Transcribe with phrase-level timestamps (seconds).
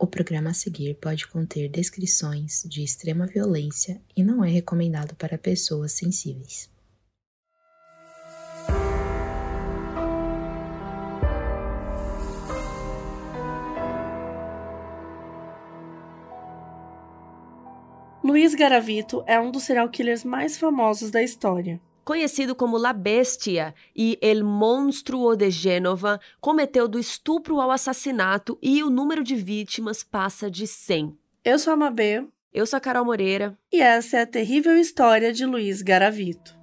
[0.00, 5.36] O programa a seguir pode conter descrições de extrema violência e não é recomendado para
[5.36, 6.70] pessoas sensíveis.
[18.22, 21.80] Luiz Garavito é um dos serial killers mais famosos da história.
[22.08, 28.82] Conhecido como La Bestia e El Monstruo de Gênova, cometeu do estupro ao assassinato e
[28.82, 31.14] o número de vítimas passa de 100.
[31.44, 32.26] Eu sou a Mabê.
[32.50, 33.58] Eu sou a Carol Moreira.
[33.70, 36.57] E essa é a terrível história de Luiz Garavito.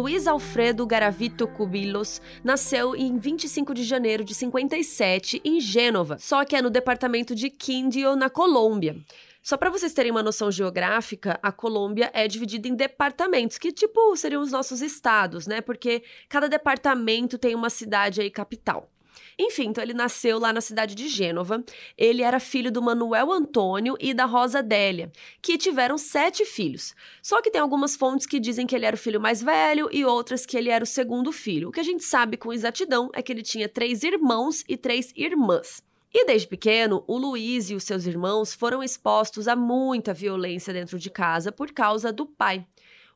[0.00, 6.56] Luiz Alfredo Garavito Cubillos nasceu em 25 de janeiro de 57 em Gênova, só que
[6.56, 8.96] é no departamento de Quindio, na Colômbia.
[9.42, 14.16] Só para vocês terem uma noção geográfica, a Colômbia é dividida em departamentos, que tipo
[14.16, 15.60] seriam os nossos estados, né?
[15.60, 18.88] Porque cada departamento tem uma cidade aí capital.
[19.38, 21.64] Enfim, então ele nasceu lá na cidade de Gênova.
[21.96, 26.94] Ele era filho do Manuel Antônio e da Rosa Délia, que tiveram sete filhos.
[27.22, 30.04] Só que tem algumas fontes que dizem que ele era o filho mais velho e
[30.04, 31.68] outras que ele era o segundo filho.
[31.68, 35.12] O que a gente sabe com exatidão é que ele tinha três irmãos e três
[35.16, 35.82] irmãs.
[36.12, 40.98] E desde pequeno, o Luiz e os seus irmãos foram expostos a muita violência dentro
[40.98, 42.66] de casa por causa do pai.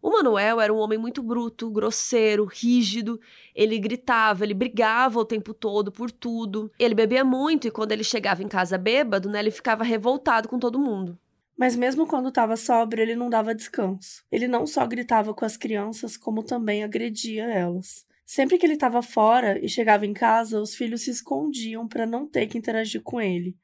[0.05, 3.19] O Manuel era um homem muito bruto, grosseiro, rígido.
[3.55, 6.71] Ele gritava, ele brigava o tempo todo por tudo.
[6.79, 10.59] Ele bebia muito e quando ele chegava em casa bêbado, né, ele ficava revoltado com
[10.59, 11.19] todo mundo.
[11.57, 14.23] Mas mesmo quando estava sóbrio, ele não dava descanso.
[14.31, 18.05] Ele não só gritava com as crianças, como também agredia elas.
[18.27, 22.27] Sempre que ele estava fora e chegava em casa, os filhos se escondiam para não
[22.27, 23.57] ter que interagir com ele.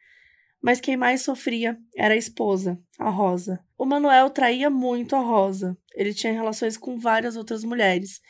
[0.63, 3.65] Mas quem mais sofria era a esposa, a Rosa.
[3.79, 5.77] O Manuel traía muito a Rosa.
[5.95, 8.21] Ele tinha relações com várias outras mulheres.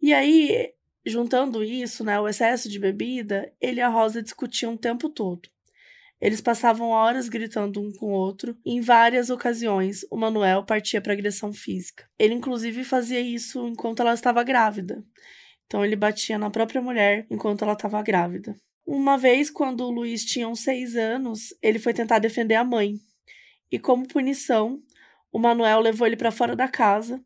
[0.00, 0.72] E aí,
[1.04, 5.48] juntando isso, né, o excesso de bebida, ele e a Rosa discutiam o tempo todo.
[6.18, 8.56] Eles passavam horas gritando um com o outro.
[8.64, 12.08] E em várias ocasiões, o Manuel partia para agressão física.
[12.18, 15.04] Ele, inclusive, fazia isso enquanto ela estava grávida.
[15.66, 18.56] Então, ele batia na própria mulher enquanto ela estava grávida.
[18.86, 22.94] Uma vez, quando o Luiz tinha uns seis anos, ele foi tentar defender a mãe.
[23.70, 24.80] E como punição,
[25.32, 27.20] o Manuel levou ele para fora da casa,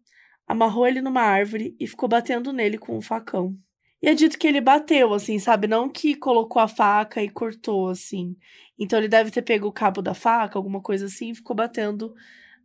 [0.48, 3.54] amarrou ele numa árvore e ficou batendo nele com um facão.
[4.02, 5.66] E é dito que ele bateu, assim, sabe?
[5.66, 8.34] Não que colocou a faca e cortou, assim.
[8.78, 12.14] Então ele deve ter pego o cabo da faca, alguma coisa assim, e ficou batendo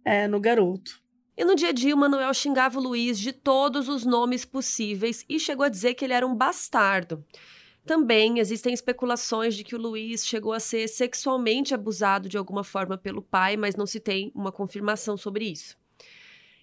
[0.06, 1.04] é, no garoto.
[1.38, 5.26] E no dia a dia, o Manuel xingava o Luiz de todos os nomes possíveis
[5.28, 7.26] e chegou a dizer que ele era um bastardo.
[7.86, 12.98] Também existem especulações de que o Luiz chegou a ser sexualmente abusado de alguma forma
[12.98, 15.78] pelo pai, mas não se tem uma confirmação sobre isso.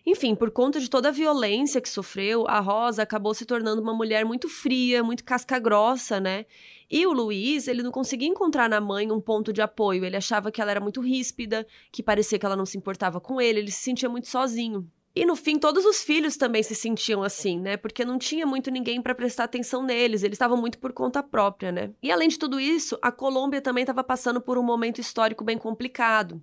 [0.05, 3.95] Enfim, por conta de toda a violência que sofreu, a Rosa acabou se tornando uma
[3.95, 6.45] mulher muito fria, muito casca-grossa, né?
[6.91, 10.05] E o Luiz, ele não conseguia encontrar na mãe um ponto de apoio.
[10.05, 13.41] Ele achava que ela era muito ríspida, que parecia que ela não se importava com
[13.41, 14.91] ele, ele se sentia muito sozinho.
[15.15, 17.77] E no fim, todos os filhos também se sentiam assim, né?
[17.77, 21.71] Porque não tinha muito ninguém para prestar atenção neles, eles estavam muito por conta própria,
[21.71, 21.91] né?
[22.03, 25.59] E além de tudo isso, a Colômbia também estava passando por um momento histórico bem
[25.59, 26.41] complicado.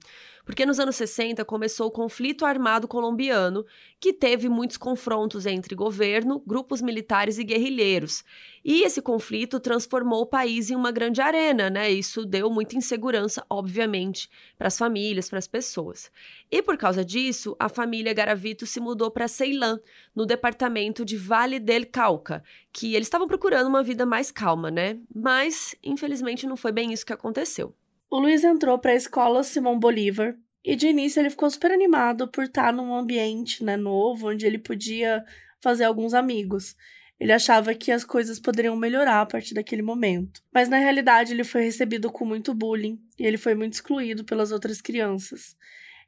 [0.50, 3.64] Porque nos anos 60 começou o conflito armado colombiano,
[4.00, 8.24] que teve muitos confrontos entre governo, grupos militares e guerrilheiros.
[8.66, 11.92] E esse conflito transformou o país em uma grande arena, né?
[11.92, 14.28] Isso deu muita insegurança, obviamente,
[14.58, 16.12] para as famílias, para as pessoas.
[16.50, 19.80] E por causa disso, a família Garavito se mudou para Ceilã,
[20.16, 22.44] no departamento de Vale del Cauca,
[22.74, 24.98] que eles estavam procurando uma vida mais calma, né?
[25.14, 27.76] Mas, infelizmente, não foi bem isso que aconteceu.
[28.10, 32.28] O Luiz entrou para a escola Simão Bolívar e de início ele ficou super animado
[32.28, 35.24] por estar num ambiente né, novo, onde ele podia
[35.62, 36.76] fazer alguns amigos.
[37.20, 40.42] Ele achava que as coisas poderiam melhorar a partir daquele momento.
[40.52, 44.52] Mas na realidade ele foi recebido com muito bullying e ele foi muito excluído pelas
[44.52, 45.56] outras crianças.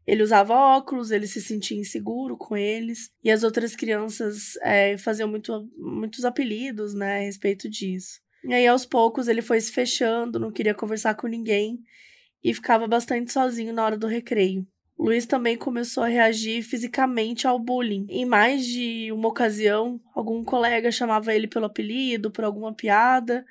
[0.07, 5.29] Ele usava óculos, ele se sentia inseguro com eles, e as outras crianças é, faziam
[5.29, 8.20] muito, muitos apelidos né, a respeito disso.
[8.43, 11.79] E aí, aos poucos, ele foi se fechando, não queria conversar com ninguém
[12.43, 14.66] e ficava bastante sozinho na hora do recreio.
[14.97, 18.05] Luiz também começou a reagir fisicamente ao bullying.
[18.08, 23.43] Em mais de uma ocasião, algum colega chamava ele pelo apelido, por alguma piada,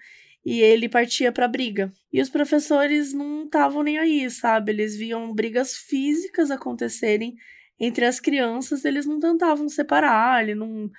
[0.44, 1.92] e ele partia para briga.
[2.12, 4.70] E os professores não estavam nem aí, sabe?
[4.72, 7.34] Eles viam brigas físicas acontecerem
[7.80, 10.90] entre as crianças, eles não tentavam separar, ele não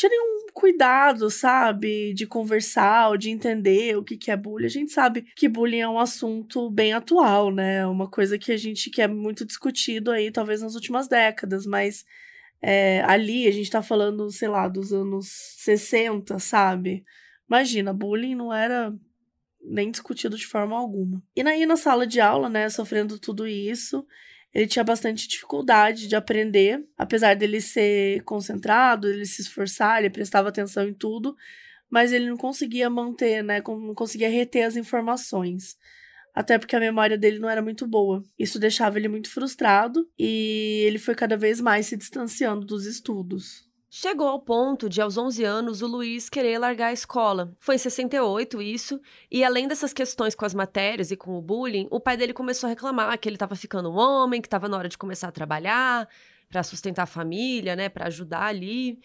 [0.00, 4.66] tinha nenhum cuidado, sabe, de conversar ou de entender o que, que é bullying.
[4.66, 7.86] A gente sabe que bullying é um assunto bem atual, né?
[7.86, 12.04] Uma coisa que a gente que é muito discutido aí, talvez nas últimas décadas, mas
[12.62, 15.26] É, ali a gente tá falando, sei lá, dos anos
[15.58, 17.04] 60, sabe?
[17.48, 18.92] Imagina, bullying não era
[19.62, 21.22] nem discutido de forma alguma.
[21.36, 24.06] E aí na sala de aula, né, sofrendo tudo isso,
[24.52, 30.48] ele tinha bastante dificuldade de aprender, apesar dele ser concentrado, ele se esforçar, ele prestava
[30.48, 31.36] atenção em tudo,
[31.88, 35.76] mas ele não conseguia manter, né, não conseguia reter as informações.
[36.34, 38.22] Até porque a memória dele não era muito boa.
[38.38, 43.68] Isso deixava ele muito frustrado e ele foi cada vez mais se distanciando dos estudos.
[43.92, 47.52] Chegou ao ponto de, aos 11 anos, o Luiz querer largar a escola.
[47.58, 51.88] Foi em 68 isso, e além dessas questões com as matérias e com o bullying,
[51.90, 54.78] o pai dele começou a reclamar que ele estava ficando um homem, que estava na
[54.78, 56.08] hora de começar a trabalhar,
[56.48, 58.96] para sustentar a família, né, para ajudar ali.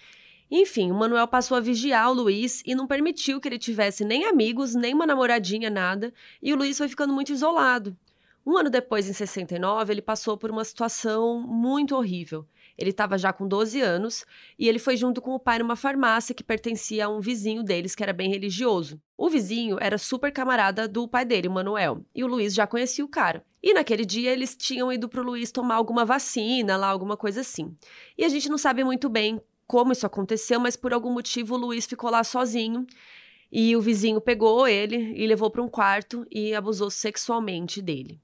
[0.51, 4.25] Enfim, o Manuel passou a vigiar o Luiz e não permitiu que ele tivesse nem
[4.25, 7.97] amigos, nem uma namoradinha, nada, e o Luiz foi ficando muito isolado.
[8.45, 12.45] Um ano depois, em 69, ele passou por uma situação muito horrível.
[12.77, 14.25] Ele estava já com 12 anos
[14.59, 17.95] e ele foi junto com o pai numa farmácia que pertencia a um vizinho deles
[17.95, 18.99] que era bem religioso.
[19.17, 23.09] O vizinho era super camarada do pai dele, Manuel, e o Luiz já conhecia o
[23.09, 23.45] cara.
[23.63, 27.75] E naquele dia eles tinham ido pro Luiz tomar alguma vacina lá, alguma coisa assim.
[28.17, 31.57] E a gente não sabe muito bem como isso aconteceu, mas por algum motivo o
[31.57, 32.85] Luiz ficou lá sozinho.
[33.51, 38.19] E o vizinho pegou ele e levou para um quarto e abusou sexualmente dele.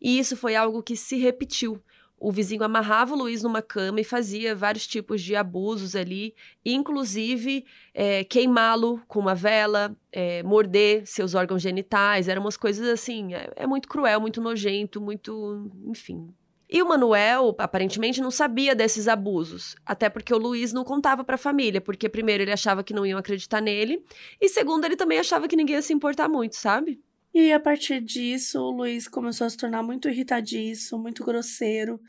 [0.00, 1.82] E isso foi algo que se repetiu
[2.18, 6.34] o vizinho amarrava o Luiz numa cama e fazia vários tipos de abusos ali,
[6.64, 13.34] inclusive é, queimá-lo com uma vela, é, morder seus órgãos genitais, eram umas coisas assim,
[13.34, 16.32] é, é muito cruel, muito nojento, muito, enfim,
[16.68, 21.36] e o Manuel, aparentemente, não sabia desses abusos, até porque o Luiz não contava para
[21.36, 24.04] a família, porque primeiro ele achava que não iam acreditar nele,
[24.40, 27.00] e segundo ele também achava que ninguém ia se importar muito, sabe?
[27.38, 32.00] E a partir disso, o Luiz começou a se tornar muito irritadiço, muito grosseiro.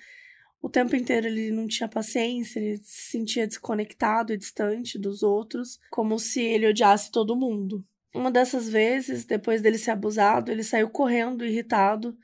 [0.61, 5.81] O tempo inteiro ele não tinha paciência, ele se sentia desconectado e distante dos outros,
[5.91, 7.85] como se ele odiasse todo mundo.
[8.15, 12.17] Uma dessas vezes, depois dele ser abusado, ele saiu correndo, irritado,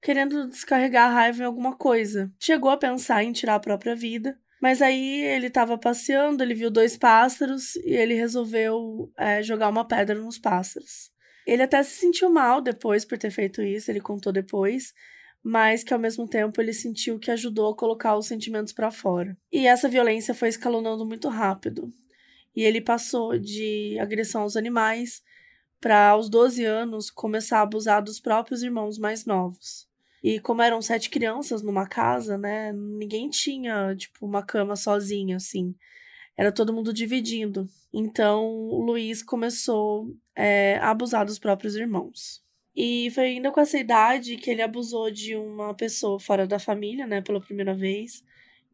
[0.00, 2.32] querendo descarregar a raiva em alguma coisa.
[2.40, 6.70] Chegou a pensar em tirar a própria vida, mas aí ele estava passeando, ele viu
[6.70, 11.14] dois pássaros e ele resolveu é, jogar uma pedra nos pássaros.
[11.46, 14.92] Ele até se sentiu mal depois por ter feito isso, ele contou depois,
[15.42, 19.36] mas que ao mesmo tempo ele sentiu que ajudou a colocar os sentimentos para fora.
[19.52, 21.92] E essa violência foi escalonando muito rápido.
[22.54, 25.22] E ele passou de agressão aos animais
[25.80, 29.86] para aos 12 anos começar a abusar dos próprios irmãos mais novos.
[30.24, 35.76] E como eram sete crianças numa casa, né, ninguém tinha tipo uma cama sozinha assim.
[36.36, 37.68] Era todo mundo dividindo.
[37.92, 42.44] Então, o Luiz começou é, abusar dos próprios irmãos.
[42.76, 47.06] E foi ainda com essa idade que ele abusou de uma pessoa fora da família,
[47.06, 48.22] né, pela primeira vez,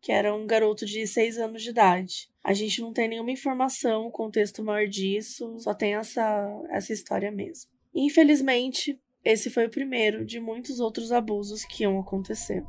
[0.00, 2.29] que era um garoto de seis anos de idade.
[2.43, 7.70] A gente não tem nenhuma informação, contexto maior disso, só tem essa, essa história mesmo.
[7.94, 12.65] Infelizmente, esse foi o primeiro de muitos outros abusos que iam acontecer.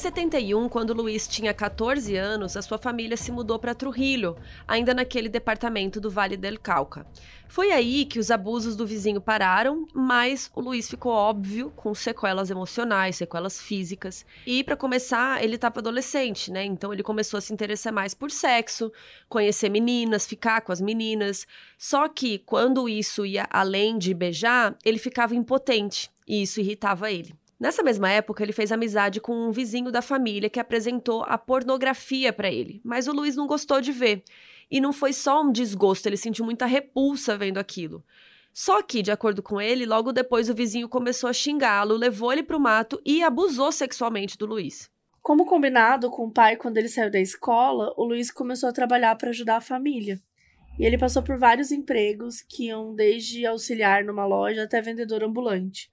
[0.00, 4.36] 71, quando Luiz tinha 14 anos, a sua família se mudou para Trujillo,
[4.66, 7.06] ainda naquele departamento do Vale del Cauca.
[7.48, 12.48] Foi aí que os abusos do vizinho pararam, mas o Luiz ficou óbvio com sequelas
[12.48, 14.24] emocionais, sequelas físicas.
[14.46, 16.64] E para começar, ele estava adolescente, né?
[16.64, 18.92] Então ele começou a se interessar mais por sexo,
[19.28, 21.46] conhecer meninas, ficar com as meninas.
[21.76, 27.39] Só que quando isso ia além de beijar, ele ficava impotente e isso irritava ele.
[27.60, 32.32] Nessa mesma época, ele fez amizade com um vizinho da família que apresentou a pornografia
[32.32, 34.24] para ele, mas o Luiz não gostou de ver.
[34.70, 38.02] E não foi só um desgosto, ele sentiu muita repulsa vendo aquilo.
[38.50, 42.42] Só que, de acordo com ele, logo depois o vizinho começou a xingá-lo, levou ele
[42.42, 44.90] para o mato e abusou sexualmente do Luiz.
[45.20, 49.14] Como combinado com o pai quando ele saiu da escola, o Luiz começou a trabalhar
[49.16, 50.18] para ajudar a família.
[50.78, 55.90] E ele passou por vários empregos que iam desde auxiliar numa loja até vendedor ambulante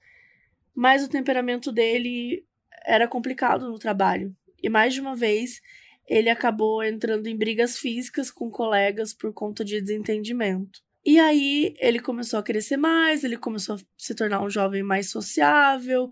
[0.77, 2.46] mas o temperamento dele
[2.86, 4.31] era complicado no trabalho.
[4.62, 5.60] E mais de uma vez
[6.07, 10.79] ele acabou entrando em brigas físicas com colegas por conta de desentendimento.
[11.03, 15.10] E aí ele começou a crescer mais, ele começou a se tornar um jovem mais
[15.10, 16.10] sociável,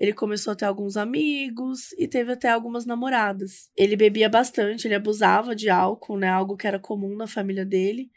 [0.00, 3.70] ele começou a ter alguns amigos e teve até algumas namoradas.
[3.76, 8.10] Ele bebia bastante, ele abusava de álcool, né, algo que era comum na família dele.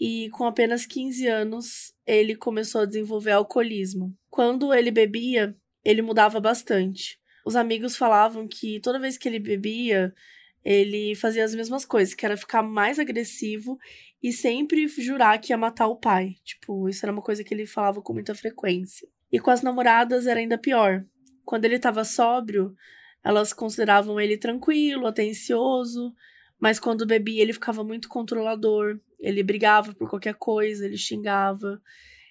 [0.00, 4.14] E com apenas 15 anos, ele começou a desenvolver alcoolismo.
[4.30, 7.18] Quando ele bebia, ele mudava bastante.
[7.44, 10.12] Os amigos falavam que toda vez que ele bebia,
[10.64, 13.78] ele fazia as mesmas coisas, que era ficar mais agressivo
[14.22, 16.36] e sempre jurar que ia matar o pai.
[16.42, 19.06] Tipo, isso era uma coisa que ele falava com muita frequência.
[19.30, 21.04] E com as namoradas era ainda pior.
[21.44, 22.74] Quando ele estava sóbrio,
[23.22, 26.14] elas consideravam ele tranquilo, atencioso,
[26.64, 31.78] mas quando bebia ele ficava muito controlador, ele brigava por qualquer coisa, ele xingava,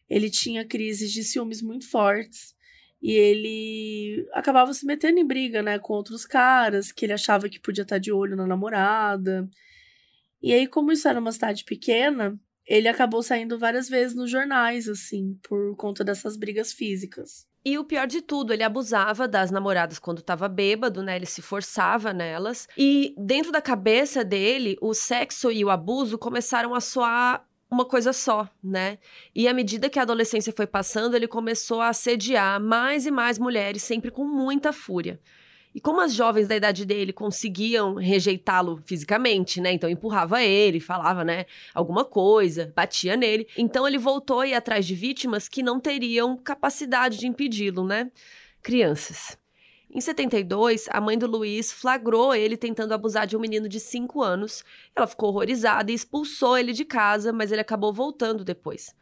[0.09, 2.55] ele tinha crises de ciúmes muito fortes
[2.99, 7.59] e ele acabava se metendo em briga, né, com outros caras que ele achava que
[7.59, 9.47] podia estar de olho na namorada.
[10.41, 12.35] E aí, como isso era uma cidade pequena,
[12.65, 17.45] ele acabou saindo várias vezes nos jornais, assim, por conta dessas brigas físicas.
[17.65, 21.15] E o pior de tudo, ele abusava das namoradas quando estava bêbado, né?
[21.15, 22.67] Ele se forçava nelas.
[22.77, 28.13] E dentro da cabeça dele, o sexo e o abuso começaram a soar uma coisa
[28.13, 28.99] só, né?
[29.33, 33.39] E à medida que a adolescência foi passando, ele começou a assediar mais e mais
[33.39, 35.19] mulheres, sempre com muita fúria.
[35.73, 39.73] E como as jovens da idade dele conseguiam rejeitá-lo fisicamente, né?
[39.73, 43.47] Então empurrava ele, falava, né, alguma coisa, batia nele.
[43.57, 48.11] Então ele voltou a ir atrás de vítimas que não teriam capacidade de impedi-lo, né?
[48.61, 49.37] Crianças.
[49.89, 54.23] Em 72, a mãe do Luiz flagrou ele tentando abusar de um menino de 5
[54.23, 54.63] anos.
[54.95, 58.95] Ela ficou horrorizada e expulsou ele de casa, mas ele acabou voltando depois.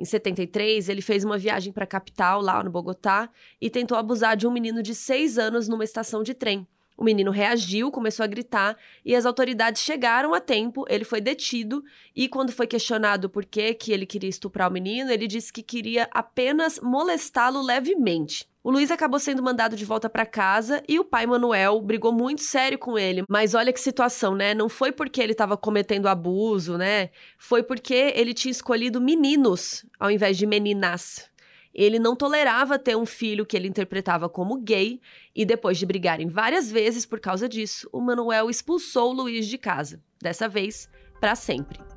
[0.00, 3.28] Em 73, ele fez uma viagem para a capital, lá no Bogotá,
[3.60, 6.66] e tentou abusar de um menino de 6 anos numa estação de trem.
[6.96, 10.86] O menino reagiu, começou a gritar e as autoridades chegaram a tempo.
[10.88, 11.84] Ele foi detido
[12.16, 15.62] e, quando foi questionado por que, que ele queria estuprar o menino, ele disse que
[15.62, 18.49] queria apenas molestá-lo levemente.
[18.62, 22.42] O Luiz acabou sendo mandado de volta para casa e o pai Manuel brigou muito
[22.42, 23.24] sério com ele.
[23.26, 24.52] Mas olha que situação, né?
[24.52, 27.08] Não foi porque ele estava cometendo abuso, né?
[27.38, 31.30] Foi porque ele tinha escolhido meninos ao invés de meninas.
[31.72, 35.00] Ele não tolerava ter um filho que ele interpretava como gay
[35.34, 39.56] e depois de brigarem várias vezes por causa disso, o Manuel expulsou o Luiz de
[39.56, 40.02] casa.
[40.20, 40.86] Dessa vez,
[41.18, 41.89] para sempre.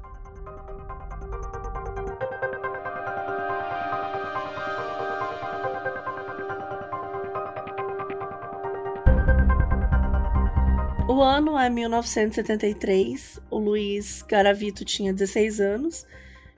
[11.13, 13.39] O ano é 1973.
[13.51, 16.08] O Luiz Garavito tinha 16 anos,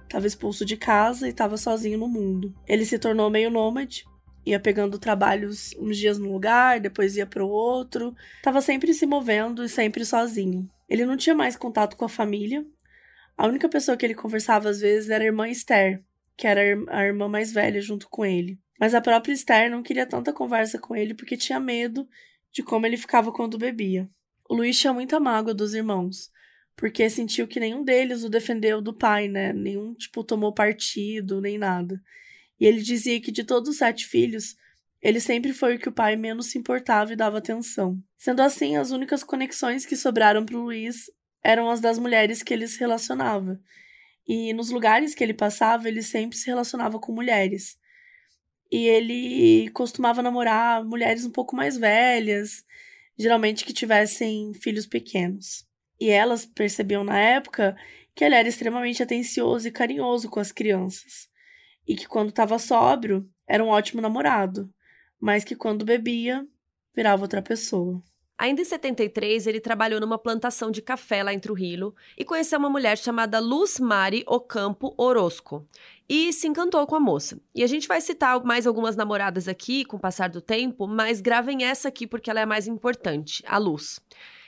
[0.04, 2.56] estava expulso de casa e estava sozinho no mundo.
[2.66, 4.06] Ele se tornou meio nômade,
[4.46, 9.06] ia pegando trabalhos uns dias num lugar, depois ia para o outro, estava sempre se
[9.06, 10.70] movendo e sempre sozinho.
[10.88, 12.66] Ele não tinha mais contato com a família.
[13.38, 16.02] A única pessoa que ele conversava às vezes era a irmã Esther,
[16.38, 18.58] que era a irmã mais velha junto com ele.
[18.80, 22.08] Mas a própria Esther não queria tanta conversa com ele porque tinha medo
[22.54, 24.10] de como ele ficava quando bebia.
[24.48, 26.32] O Luiz tinha muita mágoa dos irmãos,
[26.76, 29.52] porque sentiu que nenhum deles o defendeu do pai, né?
[29.54, 32.02] Nenhum, tipo, tomou partido, nem nada.
[32.60, 34.56] E ele dizia que de todos os sete filhos,
[35.02, 38.02] ele sempre foi o que o pai menos se importava e dava atenção.
[38.18, 41.12] Sendo assim, as únicas conexões que sobraram para o Luiz
[41.44, 43.60] eram as das mulheres que ele se relacionava.
[44.28, 47.78] E nos lugares que ele passava, ele sempre se relacionava com mulheres.
[48.72, 52.66] E ele costumava namorar mulheres um pouco mais velhas,
[53.18, 55.66] geralmente que tivessem filhos pequenos.
[56.00, 57.76] E elas percebiam na época
[58.14, 61.30] que ele era extremamente atencioso e carinhoso com as crianças,
[61.88, 64.74] e que quando estava sóbrio era um ótimo namorado,
[65.20, 66.46] mas que quando bebia
[66.96, 68.02] virava outra pessoa.
[68.38, 72.70] Ainda em 73, ele trabalhou numa plantação de café lá em Trujillo e conheceu uma
[72.70, 75.66] mulher chamada Luz Mari Ocampo Orozco
[76.08, 77.40] e se encantou com a moça.
[77.54, 81.22] E a gente vai citar mais algumas namoradas aqui com o passar do tempo, mas
[81.22, 84.02] gravem essa aqui porque ela é a mais importante, a Luz.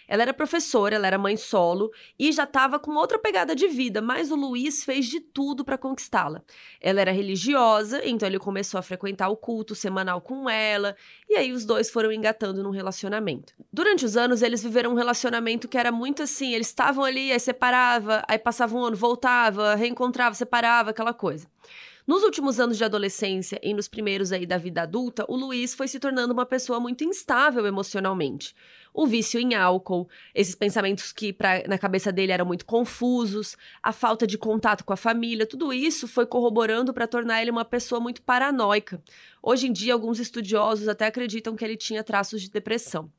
[0.08, 4.02] Ela era professora, ela era mãe solo e já estava com outra pegada de vida,
[4.02, 6.42] mas o Luiz fez de tudo para conquistá-la.
[6.80, 10.96] Ela era religiosa, então ele começou a frequentar o culto semanal com ela,
[11.30, 13.54] e aí os dois foram engatando num relacionamento.
[13.72, 17.40] Durante os anos, eles viveram um relacionamento que era muito assim: eles estavam ali, aí
[17.40, 21.48] separava, aí passava um ano, voltava, reencontrava, separava, aquela coisa.
[22.08, 25.90] Nos últimos anos de adolescência e nos primeiros aí da vida adulta, o Luiz foi
[25.90, 28.56] se tornando uma pessoa muito instável emocionalmente
[28.98, 33.94] o vício em álcool, esses pensamentos que pra, na cabeça dele eram muito confusos, a
[33.94, 38.02] falta de contato com a família, tudo isso foi corroborando para tornar ele uma pessoa
[38.02, 39.00] muito paranoica.
[39.40, 43.12] Hoje em dia, alguns estudiosos até acreditam que ele tinha traços de depressão.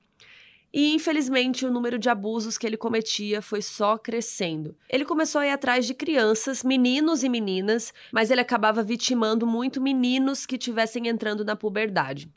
[0.73, 4.77] E infelizmente o número de abusos que ele cometia foi só crescendo.
[4.89, 9.81] Ele começou a ir atrás de crianças, meninos e meninas, mas ele acabava vitimando muito
[9.81, 12.31] meninos que estivessem entrando na puberdade.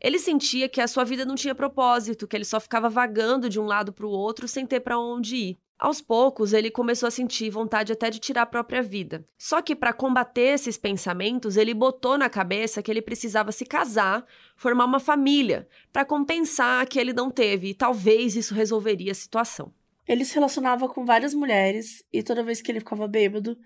[0.00, 3.58] Ele sentia que a sua vida não tinha propósito, que ele só ficava vagando de
[3.58, 5.58] um lado para o outro sem ter para onde ir.
[5.78, 9.24] Aos poucos, ele começou a sentir vontade até de tirar a própria vida.
[9.38, 14.26] Só que para combater esses pensamentos, ele botou na cabeça que ele precisava se casar,
[14.56, 19.72] formar uma família, para compensar que ele não teve, e talvez isso resolveria a situação.
[20.06, 23.56] Ele se relacionava com várias mulheres e toda vez que ele ficava bêbado,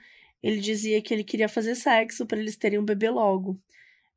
[0.43, 3.59] ele dizia que ele queria fazer sexo para eles terem um bebê logo,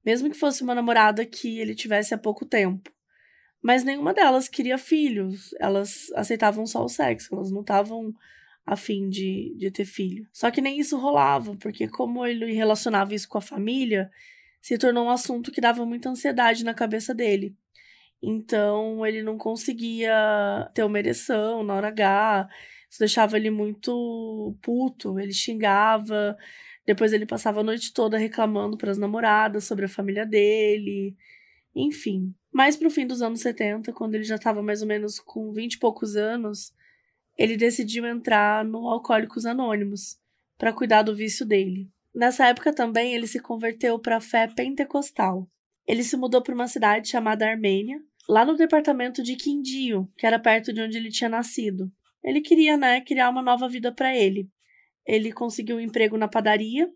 [0.04, 2.92] mesmo que fosse uma namorada que ele tivesse há pouco tempo.
[3.66, 8.14] Mas nenhuma delas queria filhos, elas aceitavam só o sexo, elas não estavam
[8.64, 10.28] a fim de, de ter filho.
[10.32, 14.12] Só que nem isso rolava, porque como ele relacionava isso com a família,
[14.62, 17.56] se tornou um assunto que dava muita ansiedade na cabeça dele.
[18.22, 22.48] Então ele não conseguia ter uma ereção na hora H,
[22.88, 26.38] isso deixava ele muito puto, ele xingava,
[26.86, 31.16] depois ele passava a noite toda reclamando para as namoradas sobre a família dele,
[31.76, 32.32] enfim.
[32.56, 35.74] Mais pro fim dos anos 70, quando ele já estava mais ou menos com 20
[35.74, 36.74] e poucos anos,
[37.38, 40.18] ele decidiu entrar no Alcoólicos Anônimos
[40.58, 41.92] para cuidar do vício dele.
[42.16, 45.52] Nessa época também ele se converteu para a fé pentecostal.
[45.86, 50.40] Ele se mudou para uma cidade chamada Armênia, lá no departamento de Quindio, que era
[50.40, 51.92] perto de onde ele tinha nascido.
[52.24, 54.50] Ele queria, né, criar uma nova vida para ele.
[55.06, 56.90] Ele conseguiu um emprego na padaria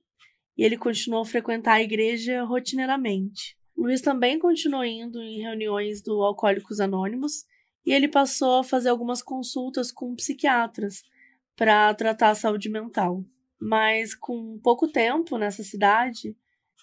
[0.57, 3.58] e ele continuou a frequentar a igreja rotineiramente.
[3.79, 7.45] Luiz também continuou indo em reuniões do Alcoólicos Anônimos
[7.85, 11.01] e ele passou a fazer algumas consultas com psiquiatras
[11.55, 13.23] para tratar a saúde mental.
[13.57, 16.35] Mas com pouco tempo nessa cidade,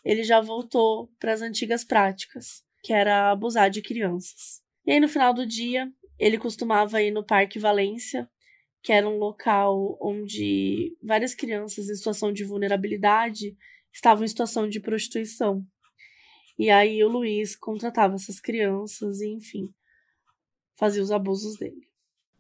[0.03, 4.63] ele já voltou para as antigas práticas, que era abusar de crianças.
[4.87, 8.27] E aí no final do dia, ele costumava ir no Parque Valência,
[8.83, 13.55] que era um local onde várias crianças em situação de vulnerabilidade
[13.93, 15.63] estavam em situação de prostituição.
[16.59, 19.73] E aí o Luiz contratava essas crianças e, enfim,
[20.75, 21.87] fazia os abusos dele.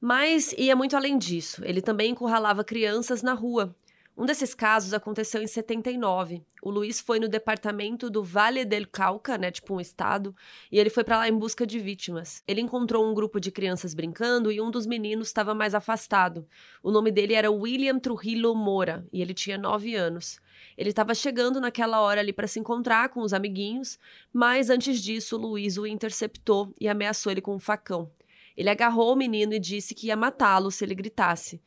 [0.01, 1.65] Mas ia muito além disso.
[1.65, 3.75] Ele também encurralava crianças na rua.
[4.19, 6.43] Um desses casos aconteceu em 79.
[6.63, 10.35] O Luiz foi no departamento do Vale del Cauca, né, tipo um estado,
[10.73, 12.43] e ele foi para lá em busca de vítimas.
[12.49, 16.49] Ele encontrou um grupo de crianças brincando e um dos meninos estava mais afastado.
[16.83, 20.41] O nome dele era William Trujillo Moura e ele tinha nove anos.
[20.79, 23.99] Ele estava chegando naquela hora ali para se encontrar com os amiguinhos,
[24.33, 28.11] mas antes disso, o Luiz o interceptou e ameaçou ele com um facão.
[28.57, 31.61] Ele agarrou o menino e disse que ia matá-lo se ele gritasse.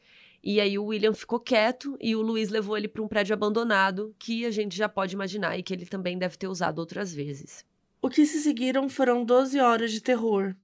[0.44, 4.16] E aí o William ficou quieto e o Luiz levou ele para um prédio abandonado,
[4.18, 7.66] que a gente já pode imaginar e que ele também deve ter usado outras vezes.
[8.02, 10.56] O que se seguiram foram 12 horas de terror,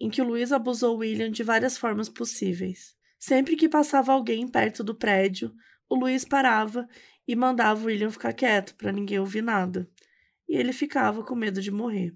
[0.00, 2.96] em que o Luiz abusou William de várias formas possíveis.
[3.18, 5.54] Sempre que passava alguém perto do prédio,
[5.88, 6.88] o Luiz parava
[7.26, 9.88] e mandava o William ficar quieto para ninguém ouvir nada.
[10.48, 12.12] E ele ficava com medo de morrer.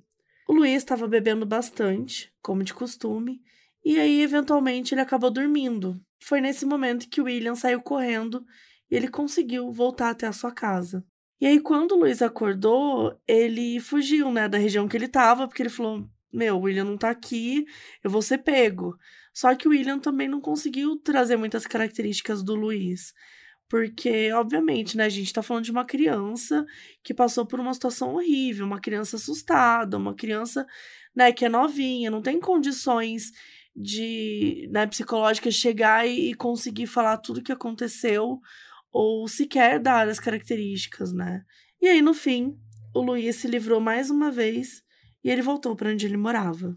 [0.49, 3.41] O Luiz estava bebendo bastante, como de costume,
[3.85, 6.01] e aí eventualmente ele acabou dormindo.
[6.23, 8.45] Foi nesse momento que William saiu correndo
[8.91, 11.05] e ele conseguiu voltar até a sua casa.
[11.41, 15.63] E aí quando o Luiz acordou, ele fugiu, né, da região que ele estava, porque
[15.63, 17.67] ele falou: "Meu, o William não tá aqui,
[18.03, 18.97] eu vou ser pego".
[19.35, 23.13] Só que o William também não conseguiu trazer muitas características do Luiz.
[23.69, 26.65] Porque, obviamente, né, a gente tá falando de uma criança
[27.03, 30.65] que passou por uma situação horrível, uma criança assustada, uma criança,
[31.15, 33.33] né, que é novinha, não tem condições
[33.77, 38.41] de, né, psicológicas chegar e, e conseguir falar tudo o que aconteceu
[38.91, 41.45] ou sequer dar as características, né?
[41.81, 42.57] E aí, no fim,
[42.95, 44.83] o Luiz se livrou mais uma vez
[45.23, 46.75] e ele voltou para onde ele morava.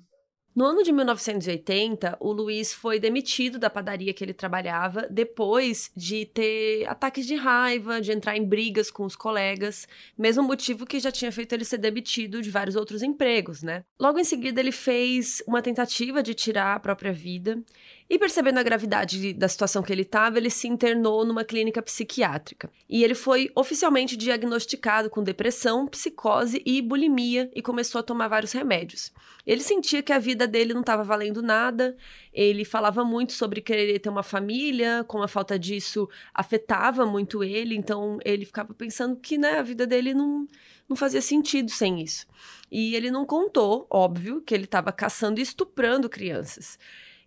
[0.60, 6.26] No ano de 1980, o Luiz foi demitido da padaria que ele trabalhava depois de
[6.26, 11.14] ter ataques de raiva, de entrar em brigas com os colegas, mesmo motivo que já
[11.14, 13.86] tinha feito ele ser demitido de vários outros empregos, né?
[13.98, 17.64] Logo em seguida, ele fez uma tentativa de tirar a própria vida
[18.10, 22.72] e percebendo a gravidade da situação que ele estava, ele se internou numa clínica psiquiátrica.
[22.90, 28.52] E ele foi oficialmente diagnosticado com depressão, psicose e bulimia e começou a tomar vários
[28.52, 29.12] remédios.
[29.46, 31.96] Ele sentia que a vida dele não estava valendo nada,
[32.34, 37.76] ele falava muito sobre querer ter uma família, como a falta disso afetava muito ele,
[37.76, 40.48] então ele ficava pensando que né, a vida dele não,
[40.88, 42.26] não fazia sentido sem isso.
[42.72, 46.80] E ele não contou, óbvio, que ele estava caçando e estuprando crianças.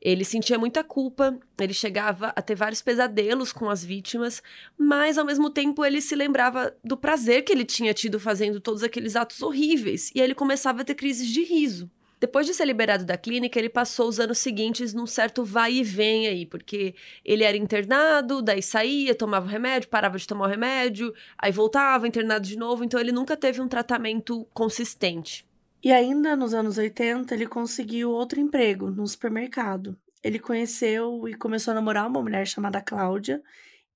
[0.04, 4.42] Ele sentia muita culpa, ele chegava a ter vários pesadelos com as vítimas,
[4.76, 8.82] mas ao mesmo tempo ele se lembrava do prazer que ele tinha tido fazendo todos
[8.82, 11.88] aqueles atos horríveis e ele começava a ter crises de riso.
[12.18, 15.84] Depois de ser liberado da clínica, ele passou os anos seguintes num certo vai e
[15.84, 20.48] vem aí, porque ele era internado, daí saía, tomava o remédio, parava de tomar o
[20.48, 25.44] remédio, aí voltava, internado de novo, então ele nunca teve um tratamento consistente.
[25.82, 29.98] E ainda nos anos 80, ele conseguiu outro emprego no supermercado.
[30.22, 33.42] Ele conheceu e começou a namorar uma mulher chamada Cláudia,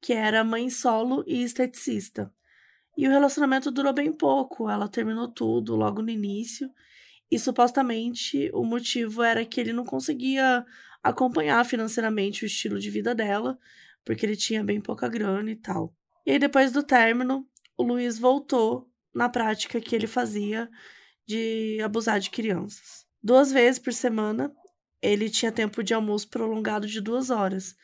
[0.00, 2.32] que era mãe solo e esteticista.
[2.96, 6.68] E o relacionamento durou bem pouco, ela terminou tudo logo no início.
[7.30, 10.64] E supostamente o motivo era que ele não conseguia
[11.02, 13.56] acompanhar financeiramente o estilo de vida dela,
[14.04, 15.94] porque ele tinha bem pouca grana e tal.
[16.24, 17.46] E aí, depois do término,
[17.76, 20.68] o Luiz voltou na prática que ele fazia
[21.26, 23.04] de abusar de crianças.
[23.22, 24.52] Duas vezes por semana,
[25.02, 27.74] ele tinha tempo de almoço prolongado de duas horas.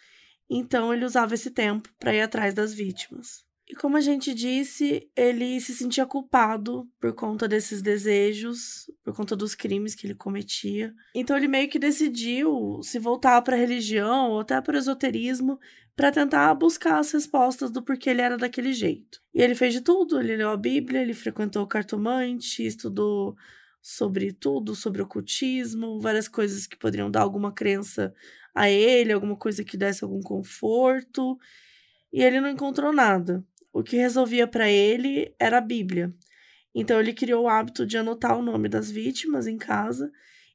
[0.49, 3.45] Então, ele usava esse tempo para ir atrás das vítimas.
[3.73, 9.35] E como a gente disse, ele se sentia culpado por conta desses desejos, por conta
[9.35, 10.95] dos crimes que ele cometia.
[11.15, 15.59] Então ele meio que decidiu se voltar para a religião ou até para o esoterismo
[15.97, 19.23] para tentar buscar as respostas do porquê ele era daquele jeito.
[19.35, 23.35] E ele fez de tudo, ele leu a Bíblia, ele frequentou o cartomante, estudou
[23.81, 28.13] sobre tudo, sobre ocultismo, várias coisas que poderiam dar alguma crença
[28.55, 31.39] a ele, alguma coisa que desse algum conforto.
[32.13, 33.43] E ele não encontrou nada.
[33.73, 36.15] O que resolvia para ele era a Bíblia.
[36.75, 40.11] Então ele criou o hábito de anotar o nome das vítimas em casa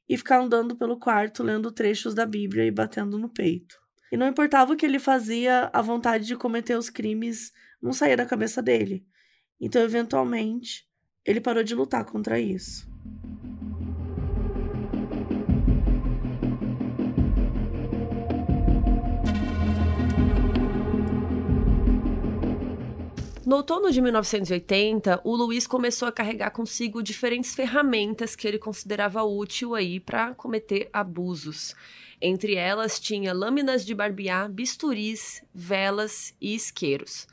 [0.08, 3.76] e ficar andando pelo quarto lendo trechos da Bíblia e batendo no peito.
[4.10, 8.16] E não importava o que ele fazia, a vontade de cometer os crimes não saía
[8.16, 9.04] da cabeça dele.
[9.60, 10.86] Então, eventualmente,
[11.24, 12.88] ele parou de lutar contra isso.
[23.48, 29.22] No outono de 1980, o Luiz começou a carregar consigo diferentes ferramentas que ele considerava
[29.22, 31.74] útil aí para cometer abusos.
[32.20, 37.26] Entre elas tinha lâminas de barbear, bisturis, velas e isqueiros.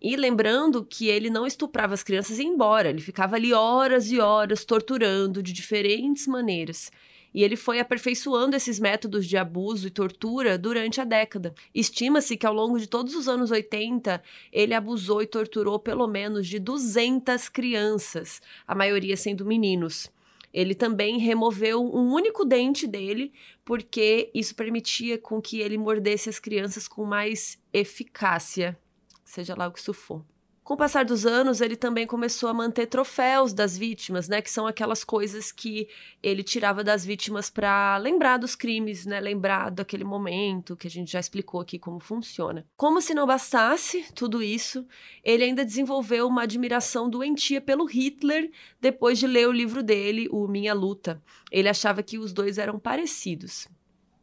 [0.00, 4.10] E lembrando que ele não estuprava as crianças e ia embora, ele ficava ali horas
[4.10, 6.90] e horas torturando de diferentes maneiras
[7.34, 11.52] e ele foi aperfeiçoando esses métodos de abuso e tortura durante a década.
[11.74, 16.46] Estima-se que ao longo de todos os anos 80, ele abusou e torturou pelo menos
[16.46, 20.12] de 200 crianças, a maioria sendo meninos.
[20.52, 23.32] Ele também removeu um único dente dele,
[23.64, 28.78] porque isso permitia com que ele mordesse as crianças com mais eficácia,
[29.24, 30.24] seja lá o que isso for.
[30.64, 34.40] Com o passar dos anos, ele também começou a manter troféus das vítimas, né?
[34.40, 35.86] Que são aquelas coisas que
[36.22, 39.20] ele tirava das vítimas para lembrar dos crimes, né?
[39.20, 42.66] Lembrar daquele momento que a gente já explicou aqui como funciona.
[42.78, 44.86] Como se não bastasse tudo isso,
[45.22, 48.50] ele ainda desenvolveu uma admiração doentia pelo Hitler
[48.80, 51.22] depois de ler o livro dele, O Minha Luta.
[51.52, 53.68] Ele achava que os dois eram parecidos.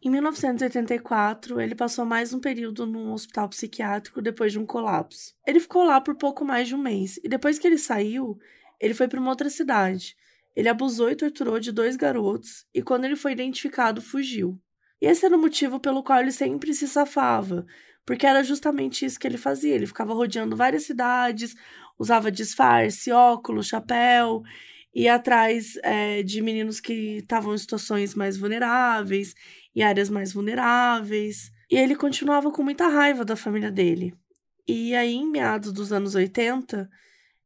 [0.04, 5.36] Em 1984, ele passou mais um período num hospital psiquiátrico depois de um colapso.
[5.46, 8.40] Ele ficou lá por pouco mais de um mês e depois que ele saiu,
[8.80, 10.16] ele foi para uma outra cidade.
[10.56, 14.60] Ele abusou e torturou de dois garotos e, quando ele foi identificado, fugiu.
[15.00, 17.64] E esse era o motivo pelo qual ele sempre se safava,
[18.04, 19.76] porque era justamente isso que ele fazia.
[19.76, 21.56] Ele ficava rodeando várias cidades,
[22.00, 24.42] usava disfarce, óculos, chapéu,
[24.94, 29.36] ia atrás é, de meninos que estavam em situações mais vulneráveis
[29.76, 31.52] e áreas mais vulneráveis.
[31.70, 34.14] E ele continuava com muita raiva da família dele.
[34.68, 36.90] E aí, em meados dos anos 80,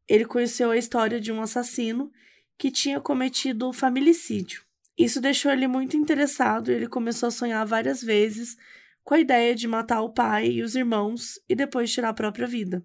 [0.08, 2.12] ele conheceu a história de um assassino
[2.58, 4.64] que tinha cometido familicídio.
[4.98, 8.56] Isso deixou ele muito interessado e ele começou a sonhar várias vezes
[9.04, 12.48] com a ideia de matar o pai e os irmãos e depois tirar a própria
[12.48, 12.84] vida.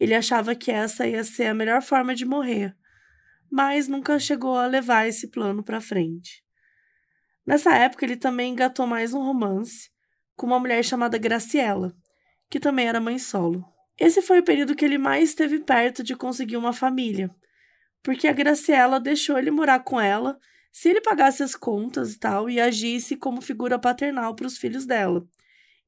[0.00, 2.74] Ele achava que essa ia ser a melhor forma de morrer,
[3.50, 6.42] mas nunca chegou a levar esse plano para frente.
[7.48, 9.88] Nessa época, ele também engatou mais um romance
[10.36, 11.96] com uma mulher chamada Graciela,
[12.50, 13.64] que também era mãe solo.
[13.98, 17.34] Esse foi o período que ele mais esteve perto de conseguir uma família,
[18.02, 20.38] porque a Graciela deixou ele morar com ela
[20.70, 24.84] se ele pagasse as contas e tal e agisse como figura paternal para os filhos
[24.84, 25.26] dela.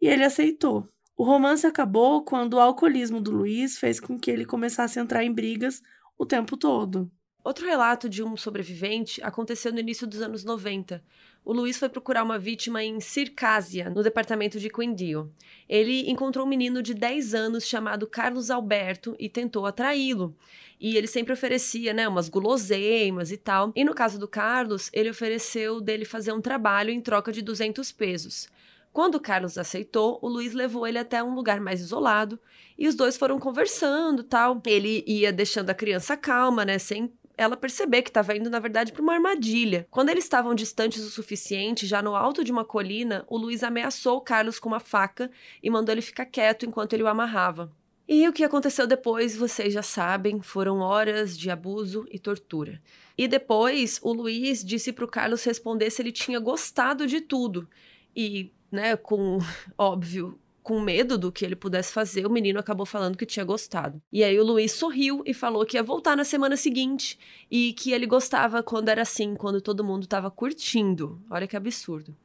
[0.01, 0.89] E ele aceitou.
[1.15, 5.25] O romance acabou quando o alcoolismo do Luiz fez com que ele começasse a entrar
[5.25, 5.83] em brigas
[6.17, 7.13] o tempo todo.
[7.43, 11.03] Outro relato de um sobrevivente aconteceu no início dos anos 90,
[11.45, 15.33] o Luiz foi procurar uma vítima em Circásia, no departamento de Quindío.
[15.69, 20.37] Ele encontrou um menino de 10 anos chamado Carlos Alberto e tentou atraí-lo.
[20.79, 23.73] E ele sempre oferecia, né, umas guloseimas e tal.
[23.75, 27.91] E no caso do Carlos, ele ofereceu dele fazer um trabalho em troca de 200
[27.93, 28.49] pesos.
[28.93, 32.39] Quando Carlos aceitou, o Luiz levou ele até um lugar mais isolado
[32.77, 34.61] e os dois foram conversando, tal.
[34.67, 38.93] Ele ia deixando a criança calma, né, sem ela perceber que estava indo, na verdade,
[38.93, 39.87] para uma armadilha.
[39.91, 44.19] Quando eles estavam distantes o suficiente, já no alto de uma colina, o Luiz ameaçou
[44.19, 45.31] o Carlos com uma faca
[45.63, 47.73] e mandou ele ficar quieto enquanto ele o amarrava.
[48.07, 52.79] E o que aconteceu depois, vocês já sabem, foram horas de abuso e tortura.
[53.17, 57.67] E depois, o Luiz disse para o Carlos responder se ele tinha gostado de tudo.
[58.15, 59.39] E, né, com,
[59.79, 60.39] óbvio,
[60.71, 64.01] com medo do que ele pudesse fazer, o menino acabou falando que tinha gostado.
[64.13, 67.19] E aí o Luiz sorriu e falou que ia voltar na semana seguinte
[67.51, 71.21] e que ele gostava quando era assim, quando todo mundo estava curtindo.
[71.29, 72.17] Olha que absurdo.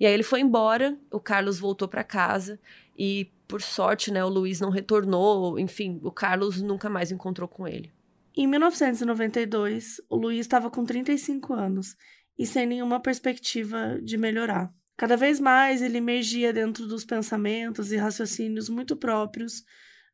[0.00, 2.58] E aí ele foi embora, o Carlos voltou para casa
[2.98, 7.68] e por sorte, né, o Luiz não retornou, enfim, o Carlos nunca mais encontrou com
[7.68, 7.92] ele.
[8.36, 11.96] Em 1992, o Luiz estava com 35 anos
[12.36, 14.68] e sem nenhuma perspectiva de melhorar.
[14.98, 19.62] Cada vez mais ele emergia dentro dos pensamentos e raciocínios muito próprios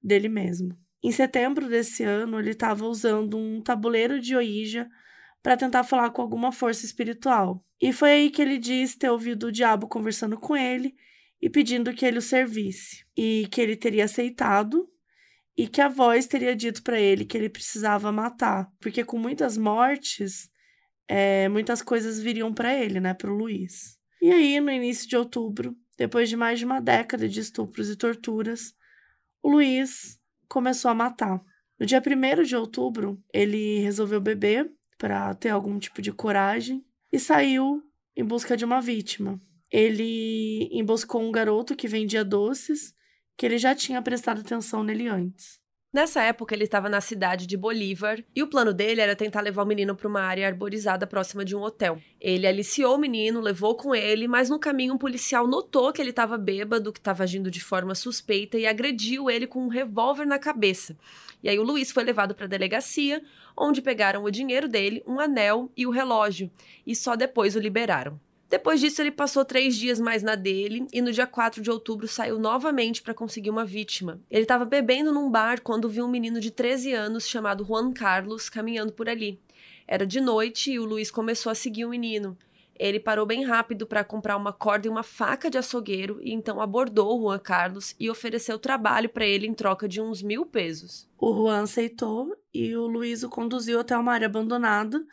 [0.00, 0.78] dele mesmo.
[1.02, 4.86] Em setembro desse ano, ele estava usando um tabuleiro de Ouija
[5.42, 7.64] para tentar falar com alguma força espiritual.
[7.80, 10.94] E foi aí que ele diz ter ouvido o diabo conversando com ele
[11.40, 14.86] e pedindo que ele o servisse, e que ele teria aceitado,
[15.56, 19.56] e que a voz teria dito para ele que ele precisava matar, porque com muitas
[19.56, 20.50] mortes,
[21.08, 23.98] é, muitas coisas viriam para ele, né, para o Luiz.
[24.24, 27.94] E aí, no início de outubro, depois de mais de uma década de estupros e
[27.94, 28.74] torturas,
[29.42, 31.44] o Luiz começou a matar.
[31.78, 36.82] No dia 1 de outubro, ele resolveu beber para ter algum tipo de coragem
[37.12, 37.82] e saiu
[38.16, 39.38] em busca de uma vítima.
[39.70, 42.94] Ele emboscou um garoto que vendia doces,
[43.36, 45.60] que ele já tinha prestado atenção nele antes.
[45.94, 49.62] Nessa época, ele estava na cidade de Bolívar e o plano dele era tentar levar
[49.62, 52.00] o menino para uma área arborizada próxima de um hotel.
[52.20, 56.10] Ele aliciou o menino, levou com ele, mas no caminho um policial notou que ele
[56.10, 60.36] estava bêbado, que estava agindo de forma suspeita e agrediu ele com um revólver na
[60.36, 60.96] cabeça.
[61.40, 63.22] E aí o Luiz foi levado para a delegacia,
[63.56, 66.50] onde pegaram o dinheiro dele, um anel e o relógio,
[66.84, 68.18] e só depois o liberaram.
[68.54, 72.06] Depois disso, ele passou três dias mais na dele e no dia 4 de outubro
[72.06, 74.20] saiu novamente para conseguir uma vítima.
[74.30, 78.48] Ele estava bebendo num bar quando viu um menino de 13 anos chamado Juan Carlos
[78.48, 79.40] caminhando por ali.
[79.88, 82.38] Era de noite e o Luiz começou a seguir o menino.
[82.78, 86.60] Ele parou bem rápido para comprar uma corda e uma faca de açougueiro e então
[86.60, 91.08] abordou o Juan Carlos e ofereceu trabalho para ele em troca de uns mil pesos.
[91.18, 95.04] O Juan aceitou e o Luiz o conduziu até uma área abandonada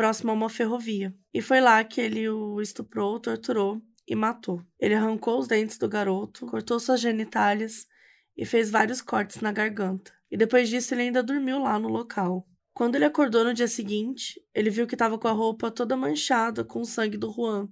[0.00, 1.14] próximo a uma ferrovia.
[1.30, 4.64] E foi lá que ele o estuprou, torturou e matou.
[4.78, 7.86] Ele arrancou os dentes do garoto, cortou suas genitálias
[8.34, 10.10] e fez vários cortes na garganta.
[10.30, 12.48] E depois disso ele ainda dormiu lá no local.
[12.72, 16.64] Quando ele acordou no dia seguinte, ele viu que estava com a roupa toda manchada
[16.64, 17.68] com o sangue do Juan.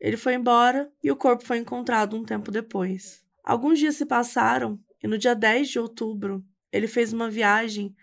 [0.00, 3.22] Ele foi embora e o corpo foi encontrado um tempo depois.
[3.44, 7.94] Alguns dias se passaram e no dia 10 de outubro ele fez uma viagem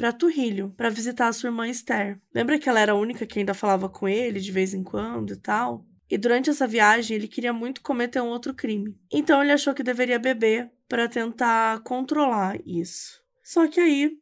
[0.00, 2.18] para Turrilho, para visitar a sua irmã Esther.
[2.34, 5.34] Lembra que ela era a única que ainda falava com ele de vez em quando
[5.34, 5.84] e tal?
[6.10, 8.98] E durante essa viagem ele queria muito cometer um outro crime.
[9.12, 13.20] Então ele achou que deveria beber para tentar controlar isso.
[13.44, 14.12] Só que aí,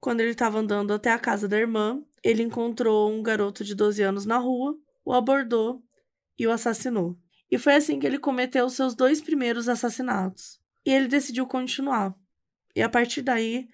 [0.00, 4.02] quando ele estava andando até a casa da irmã, ele encontrou um garoto de 12
[4.02, 5.80] anos na rua, o abordou
[6.36, 7.16] e o assassinou.
[7.48, 10.58] E foi assim que ele cometeu seus dois primeiros assassinatos.
[10.84, 12.12] E ele decidiu continuar.
[12.74, 13.68] E a partir daí,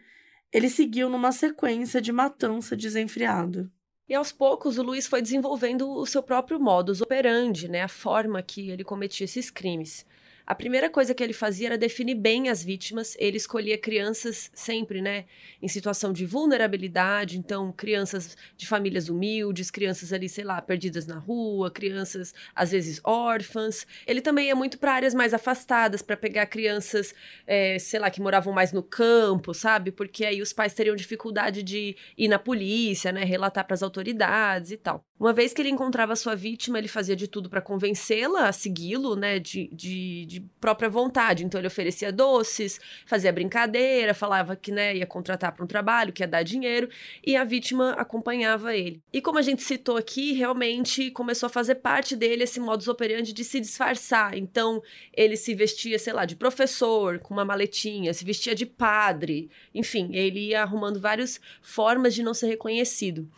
[0.54, 3.68] ele seguiu numa sequência de matança desenfreada.
[4.08, 8.40] E aos poucos o Luiz foi desenvolvendo o seu próprio modus operandi, né, a forma
[8.40, 10.06] que ele cometia esses crimes.
[10.46, 13.16] A primeira coisa que ele fazia era definir bem as vítimas.
[13.18, 15.24] Ele escolhia crianças sempre, né,
[15.62, 21.18] em situação de vulnerabilidade, então crianças de famílias humildes, crianças ali, sei lá, perdidas na
[21.18, 23.86] rua, crianças às vezes órfãs.
[24.06, 27.14] Ele também ia muito para áreas mais afastadas para pegar crianças,
[27.46, 29.90] é, sei lá, que moravam mais no campo, sabe?
[29.90, 34.70] Porque aí os pais teriam dificuldade de ir na polícia, né, relatar para as autoridades
[34.72, 35.02] e tal.
[35.18, 39.16] Uma vez que ele encontrava sua vítima, ele fazia de tudo para convencê-la a segui-lo,
[39.16, 41.44] né, de, de, de, própria vontade.
[41.44, 46.22] Então ele oferecia doces, fazia brincadeira, falava que né, ia contratar para um trabalho, que
[46.22, 46.88] ia dar dinheiro,
[47.24, 49.02] e a vítima acompanhava ele.
[49.12, 53.32] E como a gente citou aqui, realmente começou a fazer parte dele esse modus operandi
[53.32, 54.36] de se disfarçar.
[54.36, 59.50] Então ele se vestia, sei lá, de professor, com uma maletinha, se vestia de padre,
[59.74, 63.28] enfim, ele ia arrumando várias formas de não ser reconhecido.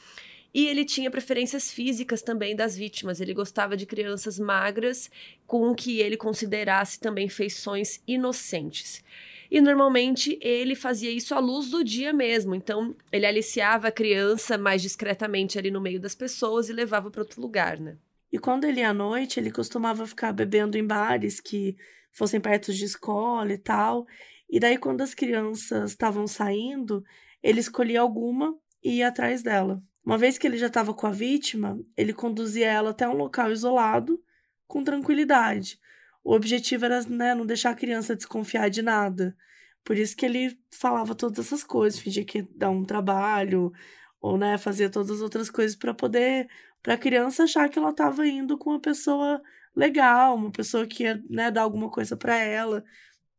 [0.57, 3.21] E ele tinha preferências físicas também das vítimas.
[3.21, 5.11] Ele gostava de crianças magras
[5.47, 9.05] com o que ele considerasse também feições inocentes.
[9.51, 12.55] E normalmente ele fazia isso à luz do dia mesmo.
[12.55, 17.21] Então, ele aliciava a criança mais discretamente ali no meio das pessoas e levava para
[17.21, 17.99] outro lugar, né?
[18.33, 21.77] E quando ele ia à noite, ele costumava ficar bebendo em bares que
[22.11, 24.07] fossem perto de escola e tal.
[24.49, 27.05] E daí, quando as crianças estavam saindo,
[27.43, 29.83] ele escolhia alguma e ia atrás dela.
[30.07, 33.51] Uma vez que ele já estava com a vítima, ele conduzia ela até um local
[33.51, 34.23] isolado,
[34.69, 35.81] com tranquilidade.
[36.23, 39.37] O objetivo era né, não deixar a criança desconfiar de nada.
[39.85, 43.73] Por isso que ele falava todas essas coisas, fingia que ia dar um trabalho,
[44.21, 46.49] ou né, fazia todas as outras coisas para poder,
[46.81, 49.43] para a criança achar que ela estava indo com uma pessoa
[49.75, 52.85] legal, uma pessoa que ia né, dar alguma coisa para ela.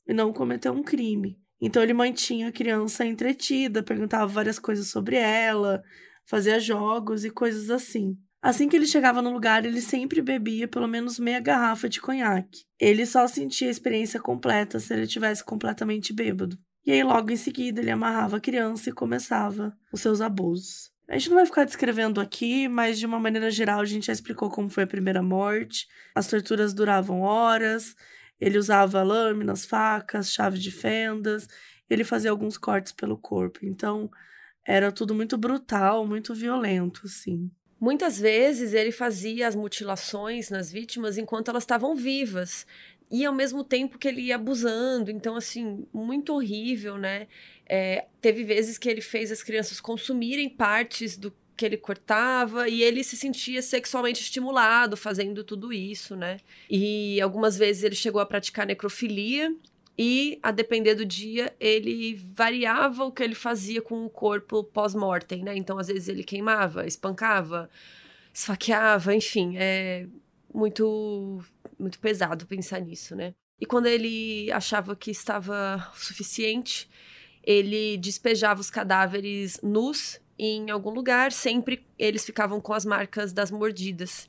[0.07, 1.39] e não cometer um crime.
[1.61, 5.83] Então ele mantinha a criança entretida, perguntava várias coisas sobre ela,
[6.27, 8.15] fazia jogos e coisas assim.
[8.39, 12.65] Assim que ele chegava no lugar, ele sempre bebia pelo menos meia garrafa de conhaque.
[12.79, 16.57] Ele só sentia a experiência completa se ele estivesse completamente bêbado.
[16.85, 20.91] E aí, logo em seguida, ele amarrava a criança e começava os seus abusos.
[21.09, 24.13] A gente não vai ficar descrevendo aqui, mas de uma maneira geral, a gente já
[24.13, 25.87] explicou como foi a primeira morte.
[26.13, 27.95] As torturas duravam horas,
[28.39, 31.47] ele usava lâminas, facas, chave de fendas,
[31.89, 33.59] ele fazia alguns cortes pelo corpo.
[33.63, 34.09] Então,
[34.67, 37.49] era tudo muito brutal, muito violento, assim.
[37.79, 42.67] Muitas vezes ele fazia as mutilações nas vítimas enquanto elas estavam vivas.
[43.09, 45.09] E ao mesmo tempo que ele ia abusando.
[45.09, 47.27] Então, assim, muito horrível, né?
[47.65, 52.83] É, teve vezes que ele fez as crianças consumirem partes do que ele cortava e
[52.83, 56.37] ele se sentia sexualmente estimulado fazendo tudo isso, né?
[56.69, 59.55] E algumas vezes ele chegou a praticar necrofilia
[59.97, 65.43] e, a depender do dia, ele variava o que ele fazia com o corpo pós-mortem,
[65.43, 65.55] né?
[65.57, 67.69] Então, às vezes ele queimava, espancava,
[68.33, 70.05] esfaqueava, enfim, é
[70.53, 71.43] muito
[71.79, 73.33] muito pesado pensar nisso, né?
[73.59, 76.87] E quando ele achava que estava suficiente,
[77.43, 83.49] ele despejava os cadáveres nus em algum lugar, sempre eles ficavam com as marcas das
[83.49, 84.27] mordidas.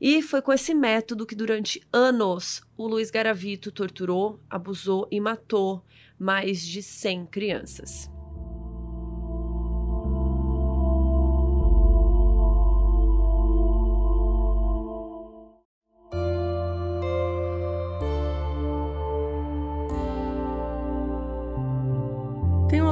[0.00, 5.84] E foi com esse método que durante anos o Luiz Garavito torturou, abusou e matou
[6.18, 8.10] mais de 100 crianças.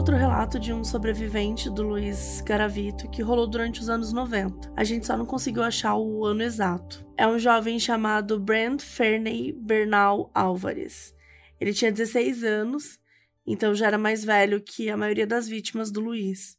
[0.08, 4.72] Outro relato de um sobrevivente do Luiz Garavito que rolou durante os anos 90.
[4.74, 7.06] A gente só não conseguiu achar o ano exato.
[7.14, 11.14] É um jovem chamado Brent Ferney Bernal Álvares.
[11.60, 12.98] Ele tinha 16 anos,
[13.46, 16.56] então já era mais velho que a maioria das vítimas do Luiz.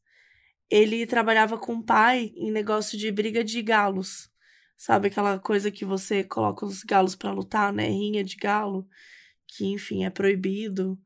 [0.70, 4.30] Ele trabalhava com o pai em negócio de briga de galos.
[4.78, 7.88] Sabe aquela coisa que você coloca os galos para lutar, né?
[7.88, 8.88] Rinha de galo,
[9.48, 11.00] que enfim é proibido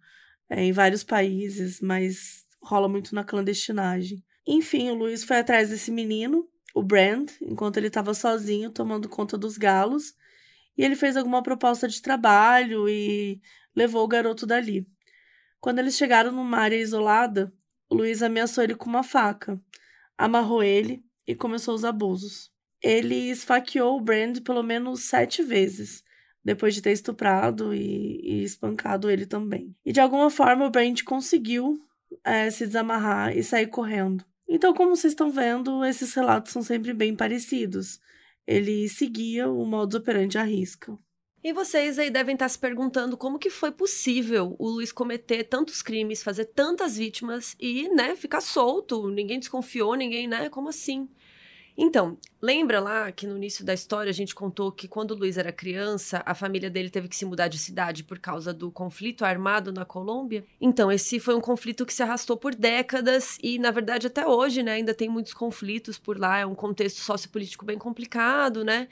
[0.55, 4.23] é, em vários países, mas rola muito na clandestinagem.
[4.45, 9.35] Enfim, o Luiz foi atrás desse menino, o Brand, enquanto ele estava sozinho tomando conta
[9.35, 10.13] dos galos,
[10.77, 13.41] e ele fez alguma proposta de trabalho e
[13.75, 14.87] levou o garoto dali.
[15.59, 17.51] Quando eles chegaram numa área isolada,
[17.89, 19.59] o Luiz ameaçou ele com uma faca,
[20.15, 22.51] amarrou ele e começou os abusos.
[22.79, 26.03] Ele esfaqueou o Brand pelo menos sete vezes,
[26.43, 29.75] depois de ter estuprado e, e espancado ele também.
[29.85, 31.79] E de alguma forma o Brand conseguiu
[32.23, 34.25] é, se desamarrar e sair correndo.
[34.47, 37.99] Então, como vocês estão vendo, esses relatos são sempre bem parecidos.
[38.45, 40.97] Ele seguia o modus operandi à risca.
[41.43, 45.81] E vocês aí devem estar se perguntando como que foi possível o Luiz cometer tantos
[45.81, 51.09] crimes, fazer tantas vítimas e, né, ficar solto, ninguém desconfiou, ninguém, né, como assim?
[51.77, 55.37] Então, lembra lá que no início da história a gente contou que quando o Luiz
[55.37, 59.25] era criança, a família dele teve que se mudar de cidade por causa do conflito
[59.25, 60.45] armado na Colômbia?
[60.61, 64.61] Então, esse foi um conflito que se arrastou por décadas e, na verdade, até hoje,
[64.61, 68.87] né, ainda tem muitos conflitos por lá, é um contexto sociopolítico bem complicado, né?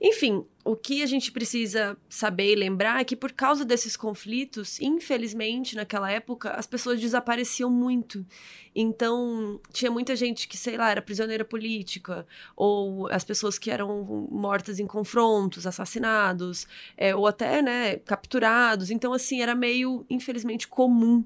[0.00, 4.80] Enfim, o que a gente precisa saber e lembrar é que por causa desses conflitos,
[4.80, 8.26] infelizmente, naquela época, as pessoas desapareciam muito.
[8.74, 12.26] Então, tinha muita gente que, sei lá, era prisioneira política,
[12.56, 18.90] ou as pessoas que eram mortas em confrontos, assassinados, é, ou até, né, capturados.
[18.90, 21.24] Então, assim, era meio, infelizmente, comum.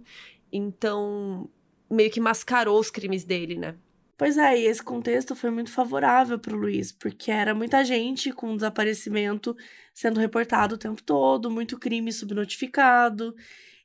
[0.53, 1.49] Então,
[1.91, 3.75] meio que mascarou os crimes dele, né?
[4.21, 8.31] Pois é, e esse contexto foi muito favorável para o Luiz, porque era muita gente
[8.31, 9.57] com desaparecimento
[9.95, 13.35] sendo reportado o tempo todo, muito crime subnotificado.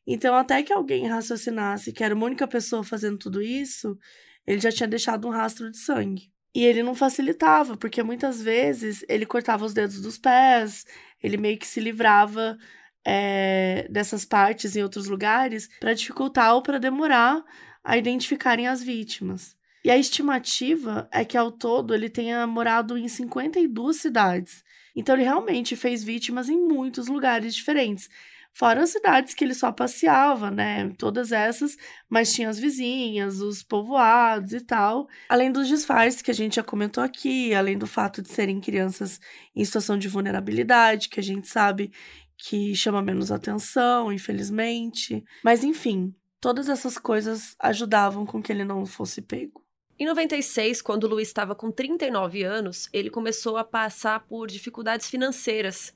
[0.06, 3.98] Então, até que alguém raciocinasse que era uma única pessoa fazendo tudo isso,
[4.46, 6.30] ele já tinha deixado um rastro de sangue.
[6.54, 10.86] E ele não facilitava, porque muitas vezes ele cortava os dedos dos pés,
[11.24, 12.58] ele meio que se livrava
[13.06, 17.42] é, dessas partes em outros lugares para dificultar ou para demorar
[17.82, 19.56] a identificarem as vítimas.
[19.86, 24.64] E a estimativa é que ao todo ele tenha morado em 52 cidades.
[24.96, 28.10] Então ele realmente fez vítimas em muitos lugares diferentes.
[28.52, 30.90] Fora as cidades que ele só passeava, né?
[30.98, 31.78] Todas essas,
[32.10, 35.08] mas tinha as vizinhas, os povoados e tal.
[35.30, 39.20] Além dos disfarces que a gente já comentou aqui, além do fato de serem crianças
[39.56, 41.92] em situação de vulnerabilidade, que a gente sabe
[42.36, 45.24] que chama menos atenção, infelizmente.
[45.44, 46.12] Mas enfim,
[46.42, 49.65] todas essas coisas ajudavam com que ele não fosse pego.
[49.98, 55.94] Em 96, quando Luiz estava com 39 anos, ele começou a passar por dificuldades financeiras.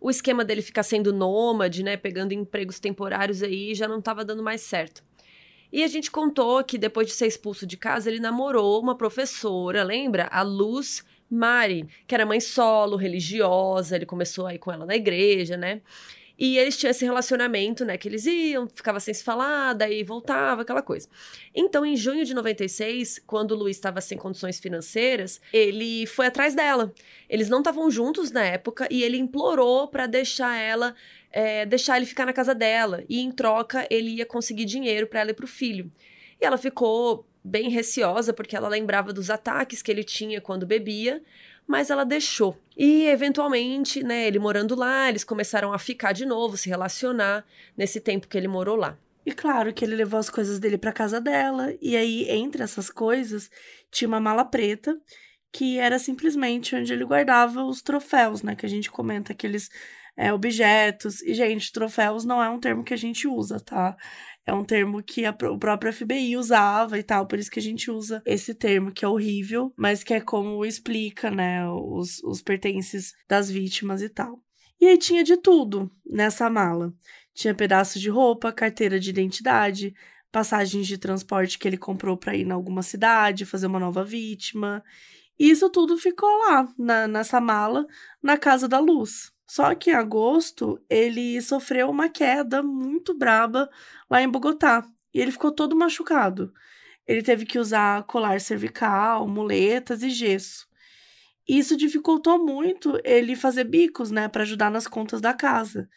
[0.00, 4.44] o esquema dele ficar sendo nômade, né, pegando empregos temporários aí, já não estava dando
[4.44, 5.02] mais certo.
[5.72, 9.82] E a gente contou que depois de ser expulso de casa, ele namorou uma professora,
[9.82, 10.28] lembra?
[10.30, 15.56] A Luz Mari, que era mãe solo, religiosa, ele começou aí com ela na igreja,
[15.56, 15.80] né?
[16.38, 17.98] E eles tinham esse relacionamento, né?
[17.98, 21.08] Que eles iam, ficava sem se falar, daí voltava, aquela coisa.
[21.52, 26.54] Então, em junho de 96, quando o Luiz estava sem condições financeiras, ele foi atrás
[26.54, 26.94] dela.
[27.28, 30.94] Eles não estavam juntos na época e ele implorou para deixar ela.
[31.30, 33.04] É, deixar ele ficar na casa dela.
[33.08, 35.90] E em troca, ele ia conseguir dinheiro para ela e para o filho.
[36.40, 41.22] E ela ficou bem receosa, porque ela lembrava dos ataques que ele tinha quando bebia
[41.68, 42.58] mas ela deixou.
[42.74, 47.44] E eventualmente, né, ele morando lá, eles começaram a ficar de novo, se relacionar
[47.76, 48.96] nesse tempo que ele morou lá.
[49.26, 52.88] E claro que ele levou as coisas dele para casa dela, e aí entre essas
[52.88, 53.50] coisas
[53.90, 54.98] tinha uma mala preta
[55.52, 59.68] que era simplesmente onde ele guardava os troféus, né, que a gente comenta aqueles
[60.16, 61.22] é, objetos.
[61.22, 63.96] E gente, troféus não é um termo que a gente usa, tá?
[64.48, 67.62] É um termo que a, o próprio FBI usava e tal, por isso que a
[67.62, 72.40] gente usa esse termo, que é horrível, mas que é como explica, né, os, os
[72.40, 74.42] pertences das vítimas e tal.
[74.80, 76.94] E aí tinha de tudo nessa mala.
[77.34, 79.94] Tinha pedaços de roupa, carteira de identidade,
[80.32, 84.82] passagens de transporte que ele comprou para ir em alguma cidade, fazer uma nova vítima.
[85.38, 87.86] E isso tudo ficou lá, na, nessa mala,
[88.22, 89.30] na casa da luz.
[89.48, 93.70] Só que em agosto ele sofreu uma queda muito braba
[94.10, 96.52] lá em Bogotá e ele ficou todo machucado.
[97.06, 100.68] Ele teve que usar colar cervical, muletas e gesso.
[101.48, 105.88] Isso dificultou muito ele fazer bicos, né, para ajudar nas contas da casa.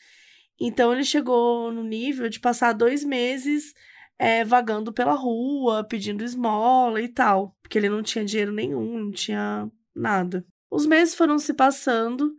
[0.58, 3.74] Então ele chegou no nível de passar dois meses
[4.18, 9.12] é, vagando pela rua, pedindo esmola e tal, porque ele não tinha dinheiro nenhum, não
[9.12, 10.46] tinha nada.
[10.70, 12.34] Os meses foram se passando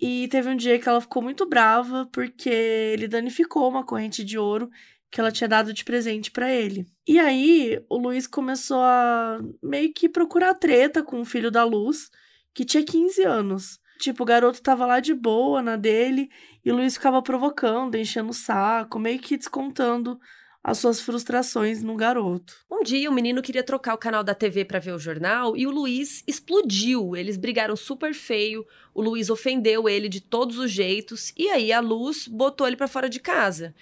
[0.00, 4.38] e teve um dia que ela ficou muito brava porque ele danificou uma corrente de
[4.38, 4.68] ouro
[5.10, 6.86] que ela tinha dado de presente para ele.
[7.06, 12.10] E aí o Luiz começou a meio que procurar treta com o filho da Luz,
[12.54, 13.80] que tinha 15 anos.
[13.98, 16.28] Tipo, o garoto tava lá de boa na dele
[16.64, 20.20] e o Luiz ficava provocando, enchendo o saco, meio que descontando
[20.68, 22.54] as suas frustrações no garoto.
[22.70, 25.66] Um dia o menino queria trocar o canal da TV para ver o jornal e
[25.66, 27.16] o Luiz explodiu.
[27.16, 28.66] Eles brigaram super feio.
[28.94, 32.86] O Luiz ofendeu ele de todos os jeitos e aí a Luz botou ele para
[32.86, 33.74] fora de casa.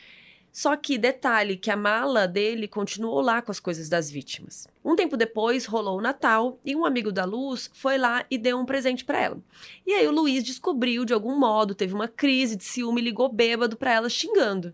[0.52, 4.68] Só que detalhe que a mala dele continuou lá com as coisas das vítimas.
[4.84, 8.58] Um tempo depois rolou o Natal e um amigo da Luz foi lá e deu
[8.58, 9.38] um presente para ela.
[9.84, 13.76] E aí o Luiz descobriu de algum modo, teve uma crise de ciúme, ligou bêbado
[13.76, 14.72] para ela xingando.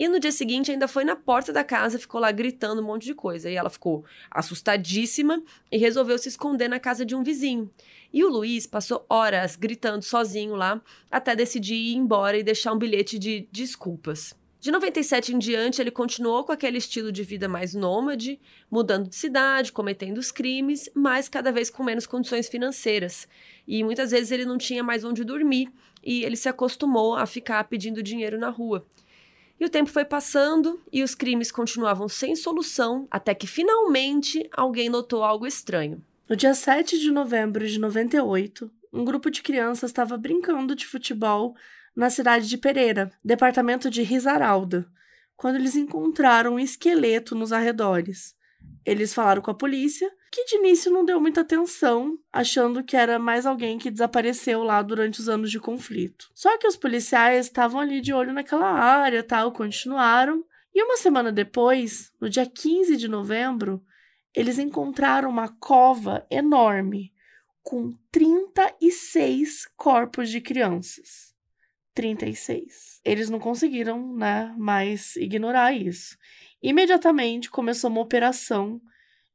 [0.00, 3.04] E no dia seguinte ainda foi na porta da casa, ficou lá gritando um monte
[3.04, 3.50] de coisa.
[3.50, 7.70] E ela ficou assustadíssima e resolveu se esconder na casa de um vizinho.
[8.10, 10.80] E o Luiz passou horas gritando sozinho lá,
[11.10, 14.34] até decidir ir embora e deixar um bilhete de desculpas.
[14.58, 18.40] De 97 em diante, ele continuou com aquele estilo de vida mais nômade,
[18.70, 23.28] mudando de cidade, cometendo os crimes, mas cada vez com menos condições financeiras.
[23.68, 25.70] E muitas vezes ele não tinha mais onde dormir
[26.02, 28.86] e ele se acostumou a ficar pedindo dinheiro na rua.
[29.60, 34.88] E o tempo foi passando e os crimes continuavam sem solução, até que finalmente alguém
[34.88, 36.02] notou algo estranho.
[36.26, 41.54] No dia 7 de novembro de 98, um grupo de crianças estava brincando de futebol
[41.94, 44.88] na cidade de Pereira, departamento de Risaralda,
[45.36, 48.34] quando eles encontraram um esqueleto nos arredores.
[48.84, 53.18] Eles falaram com a polícia, que de início não deu muita atenção, achando que era
[53.18, 56.30] mais alguém que desapareceu lá durante os anos de conflito.
[56.34, 60.44] Só que os policiais estavam ali de olho naquela área, tal, continuaram.
[60.74, 63.82] E uma semana depois, no dia 15 de novembro,
[64.34, 67.12] eles encontraram uma cova enorme
[67.62, 71.34] com 36 corpos de crianças.
[71.94, 73.00] 36.
[73.04, 76.16] Eles não conseguiram, né, mais ignorar isso.
[76.62, 78.80] Imediatamente começou uma operação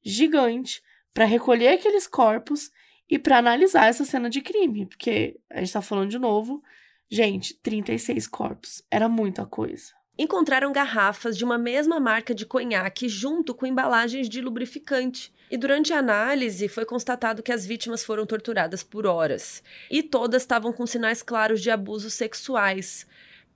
[0.03, 0.82] gigante
[1.13, 2.69] para recolher aqueles corpos
[3.09, 6.63] e para analisar essa cena de crime, porque a gente está falando de novo,
[7.09, 9.93] gente, 36 corpos, era muita coisa.
[10.17, 15.34] Encontraram garrafas de uma mesma marca de conhaque junto com embalagens de lubrificante.
[15.51, 19.61] E durante a análise foi constatado que as vítimas foram torturadas por horas.
[19.91, 23.05] E todas estavam com sinais claros de abusos sexuais.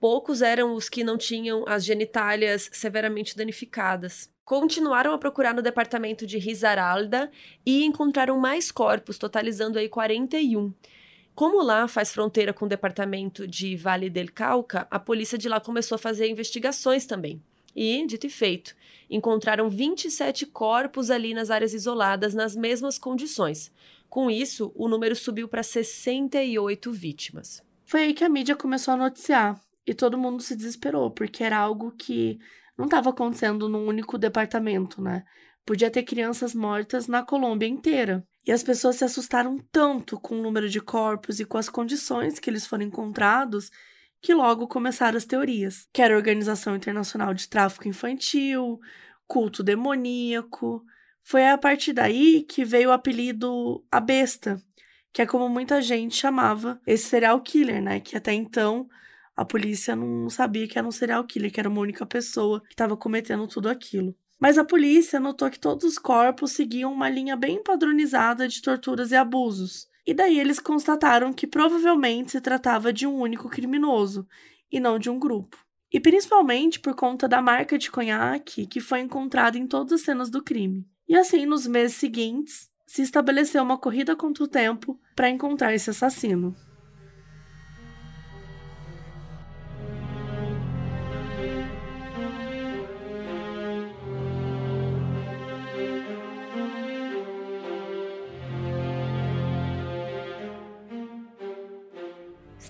[0.00, 6.26] Poucos eram os que não tinham as genitálias severamente danificadas continuaram a procurar no departamento
[6.26, 7.30] de Risaralda
[7.64, 10.74] e encontraram mais corpos, totalizando aí 41.
[11.36, 15.60] Como lá faz fronteira com o departamento de Vale del Cauca, a polícia de lá
[15.60, 17.40] começou a fazer investigações também.
[17.76, 18.74] E, dito e feito,
[19.08, 23.70] encontraram 27 corpos ali nas áreas isoladas nas mesmas condições.
[24.08, 27.62] Com isso, o número subiu para 68 vítimas.
[27.84, 29.60] Foi aí que a mídia começou a noticiar
[29.90, 32.38] e todo mundo se desesperou, porque era algo que
[32.78, 35.24] não estava acontecendo num único departamento, né?
[35.66, 38.24] Podia ter crianças mortas na Colômbia inteira.
[38.46, 42.38] E as pessoas se assustaram tanto com o número de corpos e com as condições
[42.38, 43.68] que eles foram encontrados
[44.22, 48.78] que logo começaram as teorias, que era Organização Internacional de Tráfico Infantil,
[49.26, 50.84] culto demoníaco.
[51.24, 54.62] Foi a partir daí que veio o apelido A Besta,
[55.12, 57.98] que é como muita gente chamava esse serial killer, né?
[57.98, 58.88] Que até então
[59.40, 62.74] a polícia não sabia que era um serial killer, que era uma única pessoa que
[62.74, 64.14] estava cometendo tudo aquilo.
[64.38, 69.12] Mas a polícia notou que todos os corpos seguiam uma linha bem padronizada de torturas
[69.12, 69.88] e abusos.
[70.06, 74.28] E daí eles constataram que provavelmente se tratava de um único criminoso
[74.70, 75.56] e não de um grupo.
[75.90, 80.28] E principalmente por conta da marca de conhaque que foi encontrada em todas as cenas
[80.28, 80.86] do crime.
[81.08, 85.88] E assim, nos meses seguintes, se estabeleceu uma corrida contra o tempo para encontrar esse
[85.88, 86.54] assassino.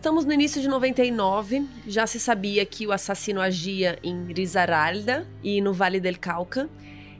[0.01, 1.69] Estamos no início de 99.
[1.87, 6.71] Já se sabia que o assassino agia em Risaralda e no Vale del Cauca.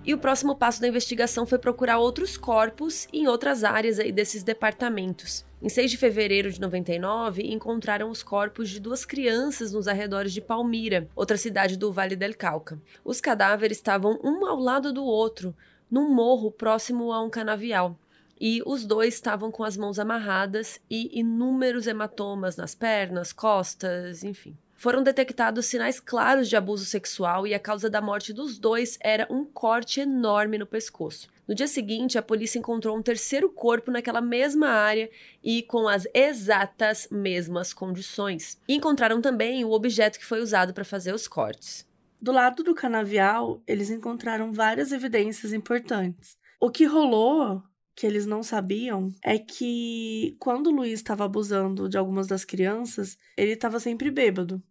[0.03, 4.43] E o próximo passo da investigação foi procurar outros corpos em outras áreas aí desses
[4.43, 5.45] departamentos.
[5.61, 10.41] Em 6 de fevereiro de 99, encontraram os corpos de duas crianças nos arredores de
[10.41, 12.81] Palmira, outra cidade do Vale del Cauca.
[13.05, 15.55] Os cadáveres estavam um ao lado do outro,
[15.91, 17.99] num morro próximo a um canavial
[18.41, 24.57] e os dois estavam com as mãos amarradas e inúmeros hematomas nas pernas, costas, enfim.
[24.75, 29.27] Foram detectados sinais claros de abuso sexual e a causa da morte dos dois era
[29.31, 31.29] um corte enorme no pescoço.
[31.47, 35.11] No dia seguinte, a polícia encontrou um terceiro corpo naquela mesma área
[35.45, 38.59] e com as exatas mesmas condições.
[38.67, 41.87] E encontraram também o objeto que foi usado para fazer os cortes.
[42.19, 46.39] Do lado do canavial, eles encontraram várias evidências importantes.
[46.59, 47.63] O que rolou
[48.01, 53.19] que eles não sabiam é que quando o Luiz estava abusando de algumas das crianças,
[53.37, 54.63] ele estava sempre bêbado.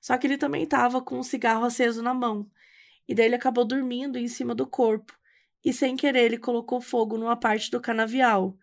[0.00, 2.50] Só que ele também estava com um cigarro aceso na mão.
[3.06, 5.12] E daí ele acabou dormindo em cima do corpo.
[5.62, 8.56] E sem querer ele colocou fogo numa parte do canavial.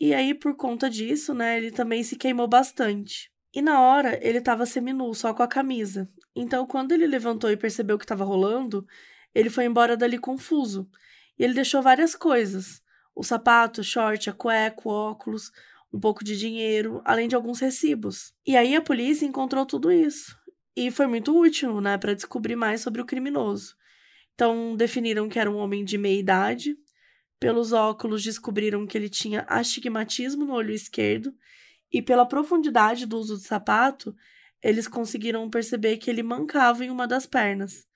[0.00, 3.30] E aí, por conta disso, né, ele também se queimou bastante.
[3.54, 6.10] E na hora, ele estava seminu, só com a camisa.
[6.34, 8.84] Então, quando ele levantou e percebeu o que estava rolando,
[9.32, 10.90] ele foi embora dali confuso.
[11.38, 12.81] E ele deixou várias coisas
[13.14, 15.50] o sapato, short, a cueca, o óculos,
[15.92, 18.32] um pouco de dinheiro, além de alguns recibos.
[18.46, 20.36] E aí a polícia encontrou tudo isso.
[20.74, 23.76] E foi muito útil, né, para descobrir mais sobre o criminoso.
[24.34, 26.74] Então, definiram que era um homem de meia idade.
[27.38, 31.34] Pelos óculos, descobriram que ele tinha astigmatismo no olho esquerdo.
[31.92, 34.16] E pela profundidade do uso do sapato,
[34.62, 37.86] eles conseguiram perceber que ele mancava em uma das pernas.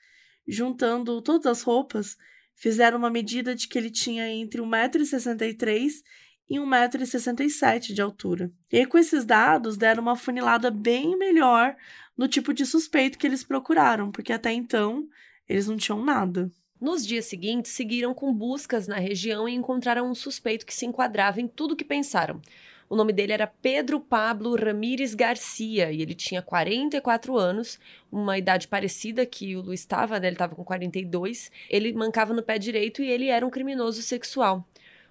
[0.47, 2.17] Juntando todas as roupas,
[2.57, 6.03] fizeram uma medida de que ele tinha entre 1,63m
[6.49, 8.51] e 1,67m de altura.
[8.73, 11.77] E com esses dados deram uma funilada bem melhor
[12.17, 15.07] no tipo de suspeito que eles procuraram, porque até então
[15.49, 16.51] eles não tinham nada.
[16.81, 21.41] Nos dias seguintes, seguiram com buscas na região e encontraram um suspeito que se enquadrava
[21.41, 22.41] em tudo que pensaram.
[22.89, 27.81] O nome dele era Pedro Pablo Ramírez Garcia e ele tinha 44 anos,
[28.13, 30.29] uma idade parecida que o Luiz estava, né?
[30.29, 31.51] Ele estava com 42.
[31.69, 34.65] Ele mancava no pé direito e ele era um criminoso sexual.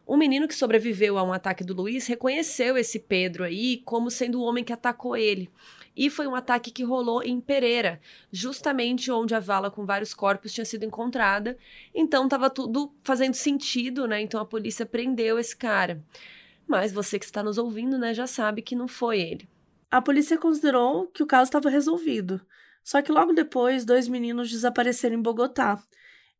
[0.07, 4.39] Um menino que sobreviveu a um ataque do Luiz reconheceu esse Pedro aí como sendo
[4.39, 5.49] o homem que atacou ele.
[5.97, 7.99] E foi um ataque que rolou em Pereira,
[8.32, 11.57] justamente onde a vala com vários corpos tinha sido encontrada.
[11.93, 14.21] Então estava tudo fazendo sentido, né?
[14.21, 16.03] Então a polícia prendeu esse cara.
[16.68, 19.49] Mas você que está nos ouvindo, né, já sabe que não foi ele.
[19.89, 22.41] A polícia considerou que o caso estava resolvido.
[22.84, 25.82] Só que logo depois, dois meninos desapareceram em Bogotá,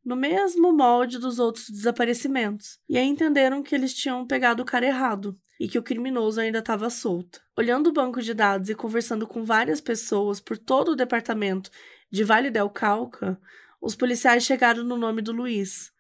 [0.04, 2.80] no mesmo molde dos outros desaparecimentos.
[2.88, 6.60] E aí entenderam que eles tinham pegado o cara errado e que o criminoso ainda
[6.60, 7.42] estava solto.
[7.58, 11.72] Olhando o banco de dados e conversando com várias pessoas por todo o departamento
[12.12, 13.40] de Vale del Cauca,
[13.82, 15.92] os policiais chegaram no nome do Luiz,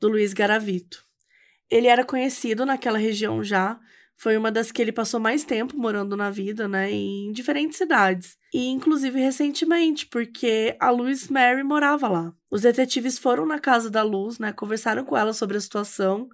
[0.00, 1.04] do Luiz Garavito.
[1.70, 3.80] Ele era conhecido naquela região já,
[4.16, 8.38] foi uma das que ele passou mais tempo morando na vida, né, em diferentes cidades.
[8.54, 12.32] E inclusive recentemente, porque a Luz Mary morava lá.
[12.50, 16.28] Os detetives foram na casa da Luz, né, conversaram com ela sobre a situação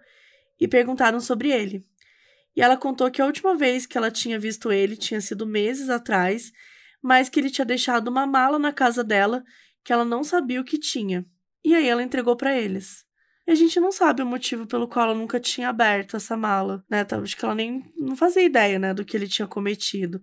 [0.61, 1.87] e perguntaram sobre ele.
[2.55, 5.89] E ela contou que a última vez que ela tinha visto ele tinha sido meses
[5.89, 6.53] atrás,
[7.03, 9.43] mas que ele tinha deixado uma mala na casa dela
[9.83, 11.25] que ela não sabia o que tinha.
[11.65, 13.08] E aí ela entregou para eles.
[13.49, 16.85] E a gente não sabe o motivo pelo qual ela nunca tinha aberto essa mala,
[16.87, 17.07] né?
[17.11, 20.21] Acho que ela nem não fazia ideia, né, do que ele tinha cometido.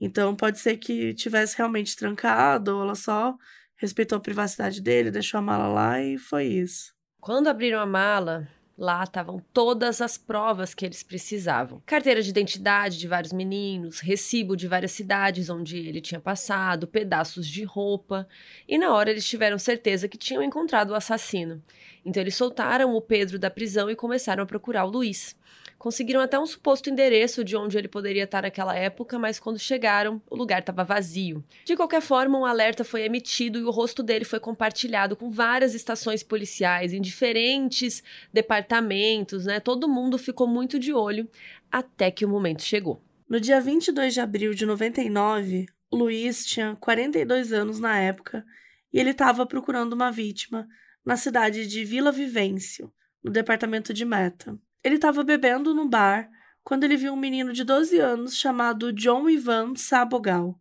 [0.00, 3.36] Então pode ser que tivesse realmente trancado, ou ela só
[3.76, 6.94] respeitou a privacidade dele, deixou a mala lá e foi isso.
[7.20, 12.98] Quando abriram a mala, Lá estavam todas as provas que eles precisavam: carteira de identidade
[12.98, 18.26] de vários meninos, recibo de várias cidades onde ele tinha passado, pedaços de roupa.
[18.66, 21.62] E na hora eles tiveram certeza que tinham encontrado o assassino.
[22.04, 25.36] Então eles soltaram o Pedro da prisão e começaram a procurar o Luiz.
[25.82, 30.22] Conseguiram até um suposto endereço de onde ele poderia estar naquela época, mas quando chegaram,
[30.30, 31.42] o lugar estava vazio.
[31.64, 35.74] De qualquer forma, um alerta foi emitido e o rosto dele foi compartilhado com várias
[35.74, 38.00] estações policiais em diferentes
[38.32, 39.58] departamentos, né?
[39.58, 41.28] Todo mundo ficou muito de olho
[41.70, 43.02] até que o momento chegou.
[43.28, 48.46] No dia 22 de abril de 99, o Luiz tinha 42 anos na época
[48.92, 50.68] e ele estava procurando uma vítima
[51.04, 52.92] na cidade de Vila Vivêncio,
[53.22, 54.58] no departamento de Meta.
[54.82, 56.30] Ele estava bebendo no bar
[56.64, 60.58] quando ele viu um menino de 12 anos chamado John Ivan Sabogal,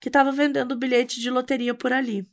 [0.00, 2.26] que estava vendendo bilhete de loteria por ali.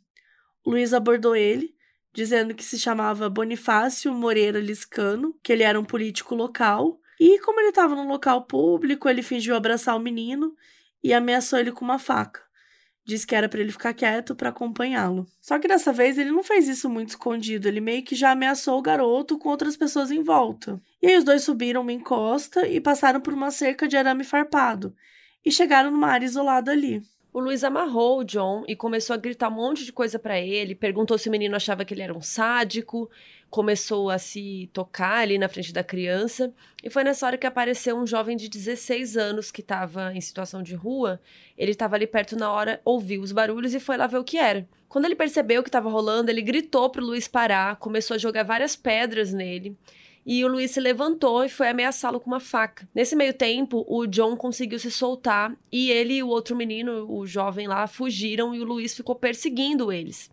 [0.66, 1.76] O Luiz abordou ele,
[2.14, 7.60] dizendo que se chamava Bonifácio Moreira Liscano, que ele era um político local, e como
[7.60, 10.56] ele estava num local público, ele fingiu abraçar o menino
[11.04, 12.42] e ameaçou ele com uma faca.
[13.10, 15.26] Disse que era para ele ficar quieto para acompanhá-lo.
[15.42, 18.78] Só que dessa vez ele não fez isso muito escondido, ele meio que já ameaçou
[18.78, 20.80] o garoto com outras pessoas em volta.
[21.02, 24.96] E aí os dois subiram uma encosta e passaram por uma cerca de arame farpado
[25.44, 27.02] e chegaram numa área isolada ali.
[27.32, 30.74] O Luiz amarrou o John e começou a gritar um monte de coisa para ele,
[30.74, 33.08] perguntou se o menino achava que ele era um sádico,
[33.52, 36.52] começou a se tocar ali na frente da criança,
[36.84, 40.64] e foi nessa hora que apareceu um jovem de 16 anos que estava em situação
[40.64, 41.22] de rua.
[41.56, 44.38] Ele estava ali perto na hora, ouviu os barulhos e foi lá ver o que
[44.38, 44.68] era.
[44.88, 48.42] Quando ele percebeu o que estava rolando, ele gritou pro Luiz parar, começou a jogar
[48.42, 49.78] várias pedras nele
[50.26, 52.88] e o Luiz se levantou e foi ameaçá-lo com uma faca.
[52.94, 57.26] Nesse meio tempo, o John conseguiu se soltar e ele e o outro menino, o
[57.26, 60.30] jovem lá, fugiram e o Luiz ficou perseguindo eles.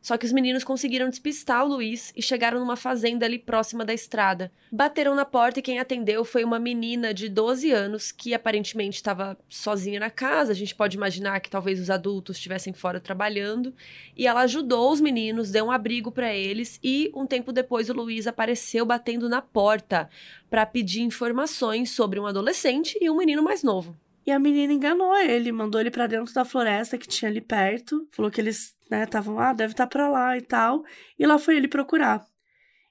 [0.00, 3.92] Só que os meninos conseguiram despistar o Luiz e chegaram numa fazenda ali próxima da
[3.92, 4.50] estrada.
[4.72, 9.36] Bateram na porta e quem atendeu foi uma menina de 12 anos que aparentemente estava
[9.48, 10.52] sozinha na casa.
[10.52, 13.74] A gente pode imaginar que talvez os adultos estivessem fora trabalhando.
[14.16, 17.92] E ela ajudou os meninos, deu um abrigo para eles e um tempo depois o
[17.92, 20.08] Luiz apareceu batendo na porta
[20.48, 23.96] para pedir informações sobre um adolescente e um menino mais novo.
[24.30, 28.06] E a menina enganou ele, mandou ele para dentro da floresta que tinha ali perto,
[28.12, 30.84] falou que eles, né, estavam lá, ah, deve estar tá para lá e tal,
[31.18, 32.24] e lá foi ele procurar.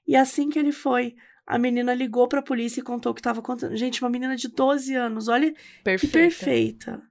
[0.06, 1.14] E assim que ele foi,
[1.46, 3.74] a menina ligou para a polícia e contou o que estava acontecendo.
[3.74, 6.06] Gente, uma menina de 12 anos, olha perfeita.
[6.06, 7.02] que perfeita.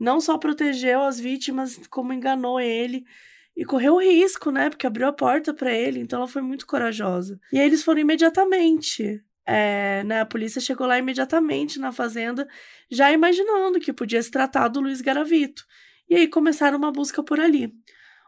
[0.00, 3.04] Não só protegeu as vítimas, como enganou ele
[3.54, 4.70] e correu risco, né?
[4.70, 7.38] Porque abriu a porta para ele, então ela foi muito corajosa.
[7.52, 12.48] E aí eles foram imediatamente é, né, a polícia chegou lá imediatamente na fazenda,
[12.90, 15.64] já imaginando que podia se tratar do Luiz Garavito.
[16.10, 17.72] E aí começaram uma busca por ali.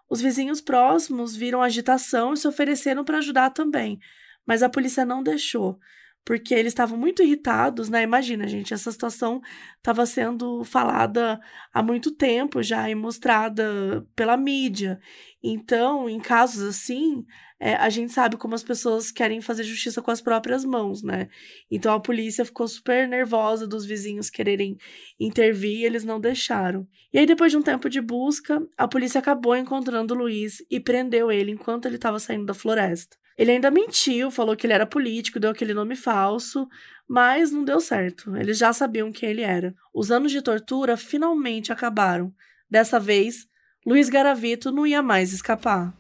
[0.09, 3.99] Os vizinhos próximos viram agitação e se ofereceram para ajudar também,
[4.47, 5.79] mas a polícia não deixou,
[6.25, 8.03] porque eles estavam muito irritados, né?
[8.03, 9.41] Imagina, gente, essa situação
[9.77, 11.39] estava sendo falada
[11.73, 14.99] há muito tempo já e mostrada pela mídia.
[15.43, 17.25] Então, em casos assim,
[17.61, 21.29] é, a gente sabe como as pessoas querem fazer justiça com as próprias mãos, né?
[21.71, 24.79] Então a polícia ficou super nervosa dos vizinhos quererem
[25.19, 26.87] intervir e eles não deixaram.
[27.13, 30.79] E aí, depois de um tempo de busca, a polícia acabou encontrando o Luiz e
[30.79, 33.17] prendeu ele enquanto ele estava saindo da floresta.
[33.37, 36.69] Ele ainda mentiu, falou que ele era político, deu aquele nome falso,
[37.09, 38.37] mas não deu certo.
[38.37, 39.75] Eles já sabiam quem ele era.
[39.95, 42.33] Os anos de tortura finalmente acabaram.
[42.69, 43.47] Dessa vez,
[43.87, 45.97] Luiz Garavito não ia mais escapar.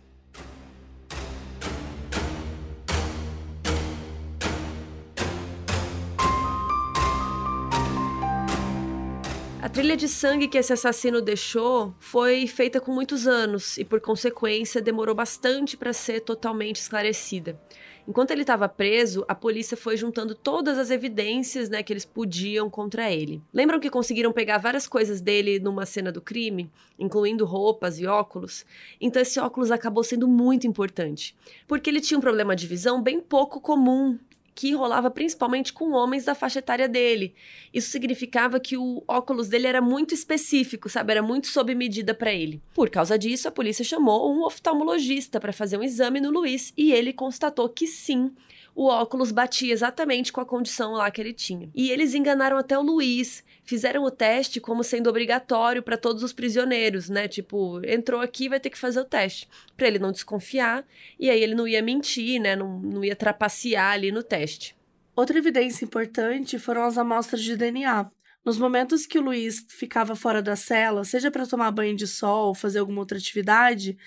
[9.69, 14.01] A trilha de sangue que esse assassino deixou foi feita com muitos anos e, por
[14.01, 17.61] consequência, demorou bastante para ser totalmente esclarecida.
[18.09, 22.71] Enquanto ele estava preso, a polícia foi juntando todas as evidências né, que eles podiam
[22.71, 23.43] contra ele.
[23.53, 28.65] Lembram que conseguiram pegar várias coisas dele numa cena do crime, incluindo roupas e óculos?
[28.99, 33.21] Então esse óculos acabou sendo muito importante, porque ele tinha um problema de visão bem
[33.21, 34.19] pouco comum
[34.59, 37.33] que rolava principalmente com homens da faixa etária dele.
[37.73, 41.13] Isso significava que o óculos dele era muito específico, sabe?
[41.13, 42.61] Era muito sob medida para ele.
[42.75, 46.93] Por causa disso, a polícia chamou um oftalmologista para fazer um exame no Luiz e
[46.93, 48.33] ele constatou que sim,
[48.79, 51.69] o óculos batia exatamente com a condição lá que ele tinha.
[51.75, 56.33] E eles enganaram até o Luiz, fizeram o teste como sendo obrigatório para todos os
[56.33, 57.27] prisioneiros, né?
[57.27, 60.87] Tipo, entrou aqui, vai ter que fazer o teste, para ele não desconfiar,
[61.19, 62.55] e aí ele não ia mentir, né?
[62.55, 64.77] Não, não ia trapacear ali no teste.
[65.17, 68.09] Outra evidência importante foram as amostras de DNA,
[68.45, 72.51] Nos momentos que o Luiz ficava fora da cela, seja para tomar banho de sol
[72.51, 73.99] ou fazer alguma outra atividade,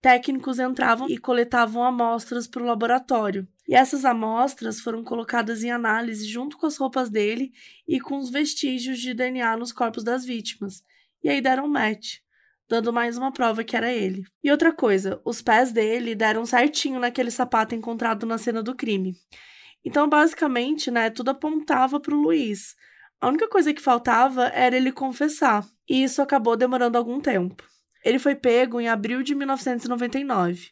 [0.00, 3.46] técnicos entravam e coletavam amostras para o laboratório.
[3.68, 7.52] E essas amostras foram colocadas em análise junto com as roupas dele
[7.86, 10.82] e com os vestígios de DNA nos corpos das vítimas.
[11.22, 12.18] E aí deram match,
[12.68, 14.24] dando mais uma prova que era ele.
[14.42, 19.16] E outra coisa, os pés dele deram certinho naquele sapato encontrado na cena do crime.
[19.84, 22.74] Então, basicamente, né, tudo apontava para o Luiz.
[23.20, 27.64] A única coisa que faltava era ele confessar, e isso acabou demorando algum tempo.
[28.08, 30.70] Ele foi pego em abril de 1999.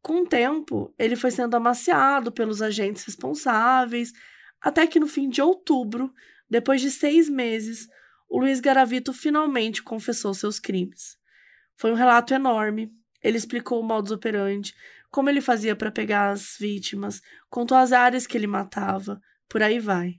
[0.00, 4.12] Com o tempo, ele foi sendo amaciado pelos agentes responsáveis,
[4.60, 6.12] até que no fim de outubro,
[6.50, 7.86] depois de seis meses,
[8.28, 11.16] o Luiz Garavito finalmente confessou seus crimes.
[11.76, 12.92] Foi um relato enorme.
[13.22, 14.74] Ele explicou o modus operandi,
[15.08, 19.78] como ele fazia para pegar as vítimas, contou as áreas que ele matava, por aí
[19.78, 20.14] vai.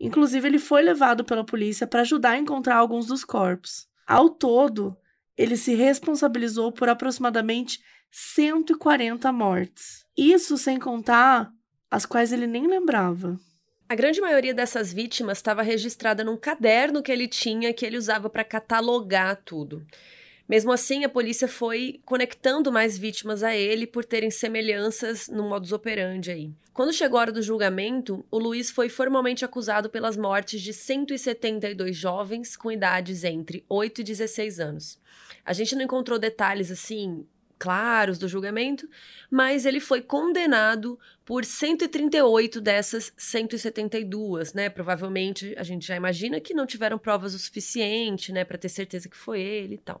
[0.00, 3.86] Inclusive, ele foi levado pela polícia para ajudar a encontrar alguns dos corpos.
[4.06, 4.96] Ao todo,
[5.38, 7.78] ele se responsabilizou por aproximadamente
[8.10, 10.04] 140 mortes.
[10.16, 11.50] Isso sem contar
[11.88, 13.38] as quais ele nem lembrava.
[13.88, 18.28] A grande maioria dessas vítimas estava registrada num caderno que ele tinha que ele usava
[18.28, 19.86] para catalogar tudo.
[20.48, 25.72] Mesmo assim, a polícia foi conectando mais vítimas a ele por terem semelhanças no modus
[25.72, 26.50] operandi aí.
[26.72, 31.94] Quando chegou a hora do julgamento, o Luiz foi formalmente acusado pelas mortes de 172
[31.94, 34.98] jovens com idades entre 8 e 16 anos.
[35.44, 37.26] A gente não encontrou detalhes assim
[37.58, 38.88] claros do julgamento,
[39.30, 44.70] mas ele foi condenado por 138 dessas 172, né?
[44.70, 49.08] Provavelmente a gente já imagina que não tiveram provas o suficiente, né, para ter certeza
[49.08, 50.00] que foi ele e tal.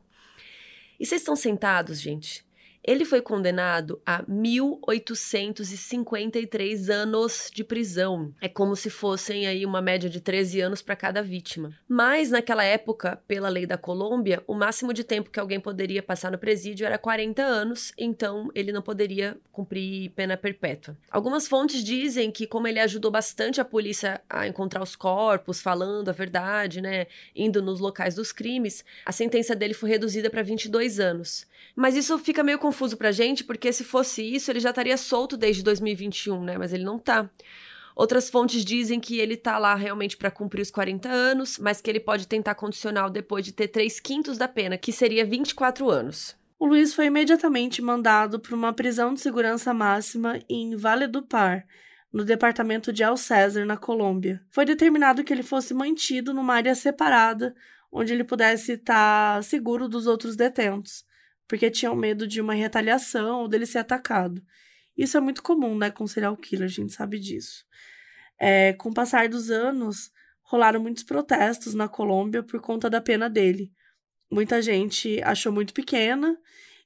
[0.98, 2.47] E vocês estão sentados, gente?
[2.88, 8.32] Ele foi condenado a 1.853 anos de prisão.
[8.40, 11.76] É como se fossem aí uma média de 13 anos para cada vítima.
[11.86, 16.32] Mas naquela época, pela lei da Colômbia, o máximo de tempo que alguém poderia passar
[16.32, 20.96] no presídio era 40 anos, então ele não poderia cumprir pena perpétua.
[21.10, 26.08] Algumas fontes dizem que como ele ajudou bastante a polícia a encontrar os corpos, falando
[26.08, 30.98] a verdade, né, indo nos locais dos crimes, a sentença dele foi reduzida para 22
[30.98, 31.46] anos.
[31.76, 35.36] Mas isso fica meio confuso pra gente, porque se fosse isso, ele já estaria solto
[35.36, 36.58] desde 2021, né?
[36.58, 37.28] Mas ele não tá.
[37.96, 41.90] Outras fontes dizem que ele tá lá realmente para cumprir os 40 anos, mas que
[41.90, 46.36] ele pode tentar condicional depois de ter 3 quintos da pena, que seria 24 anos.
[46.60, 51.66] O Luiz foi imediatamente mandado para uma prisão de segurança máxima em Vale do Par,
[52.12, 54.40] no departamento de El César, na Colômbia.
[54.50, 57.52] Foi determinado que ele fosse mantido numa área separada,
[57.90, 61.07] onde ele pudesse estar seguro dos outros detentos
[61.48, 64.40] porque tinham medo de uma retaliação ou dele ser atacado.
[64.96, 67.64] Isso é muito comum, né, com serial killer, a gente sabe disso.
[68.38, 73.28] É, com o passar dos anos, rolaram muitos protestos na Colômbia por conta da pena
[73.28, 73.72] dele.
[74.30, 76.36] Muita gente achou muito pequena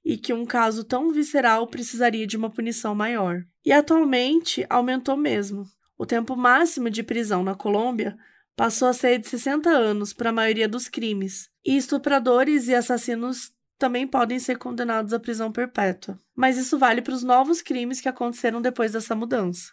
[0.05, 3.45] e que um caso tão visceral precisaria de uma punição maior.
[3.65, 5.67] E atualmente aumentou mesmo.
[5.97, 8.17] O tempo máximo de prisão na Colômbia
[8.57, 13.53] passou a ser de 60 anos para a maioria dos crimes, e estupradores e assassinos
[13.83, 16.17] também podem ser condenados à prisão perpétua.
[16.37, 19.73] Mas isso vale para os novos crimes que aconteceram depois dessa mudança.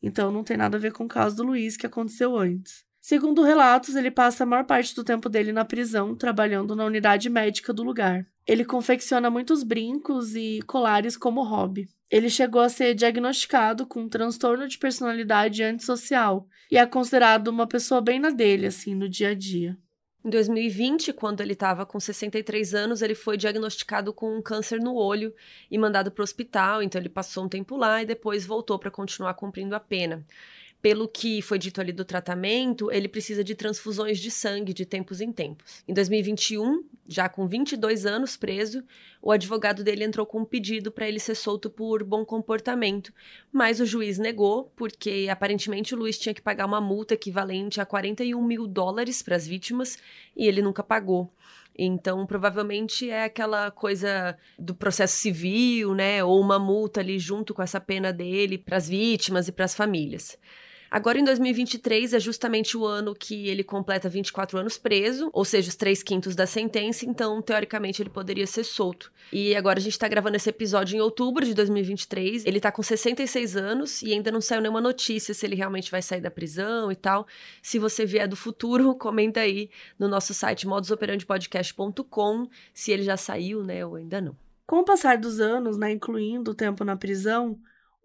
[0.00, 2.84] Então não tem nada a ver com o caso do Luiz que aconteceu antes.
[3.00, 7.28] Segundo relatos, ele passa a maior parte do tempo dele na prisão, trabalhando na unidade
[7.28, 8.24] médica do lugar.
[8.46, 11.88] Ele confecciona muitos brincos e colares como hobby.
[12.08, 17.66] Ele chegou a ser diagnosticado com um transtorno de personalidade antissocial e é considerado uma
[17.66, 19.76] pessoa bem na dele, assim, no dia a dia.
[20.28, 24.94] Em 2020, quando ele estava com 63 anos, ele foi diagnosticado com um câncer no
[24.94, 25.34] olho
[25.70, 26.82] e mandado para o hospital.
[26.82, 30.22] Então, ele passou um tempo lá e depois voltou para continuar cumprindo a pena
[30.80, 35.20] pelo que foi dito ali do tratamento, ele precisa de transfusões de sangue de tempos
[35.20, 35.82] em tempos.
[35.88, 38.84] Em 2021, já com 22 anos preso,
[39.20, 43.12] o advogado dele entrou com um pedido para ele ser solto por bom comportamento,
[43.52, 47.86] mas o juiz negou, porque aparentemente o Luiz tinha que pagar uma multa equivalente a
[47.86, 49.98] 41 mil dólares para as vítimas
[50.36, 51.32] e ele nunca pagou.
[51.80, 56.24] Então, provavelmente é aquela coisa do processo civil, né?
[56.24, 59.76] Ou uma multa ali junto com essa pena dele para as vítimas e para as
[59.76, 60.36] famílias.
[60.90, 65.68] Agora, em 2023, é justamente o ano que ele completa 24 anos preso, ou seja,
[65.68, 69.12] os três quintos da sentença, então, teoricamente, ele poderia ser solto.
[69.32, 72.46] E agora a gente tá gravando esse episódio em outubro de 2023.
[72.46, 76.00] Ele tá com 66 anos e ainda não saiu nenhuma notícia se ele realmente vai
[76.00, 77.26] sair da prisão e tal.
[77.62, 79.68] Se você vier do futuro, comenta aí
[79.98, 84.36] no nosso site modusoperandipodcast.com se ele já saiu, né, ou ainda não.
[84.66, 87.58] Com o passar dos anos, né, incluindo o tempo na prisão,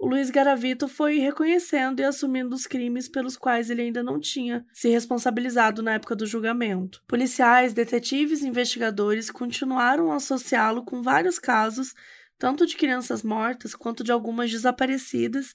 [0.03, 4.65] o Luiz Garavito foi reconhecendo e assumindo os crimes pelos quais ele ainda não tinha
[4.73, 7.01] se responsabilizado na época do julgamento.
[7.07, 11.93] Policiais, detetives e investigadores continuaram a associá-lo com vários casos,
[12.37, 15.53] tanto de crianças mortas quanto de algumas desaparecidas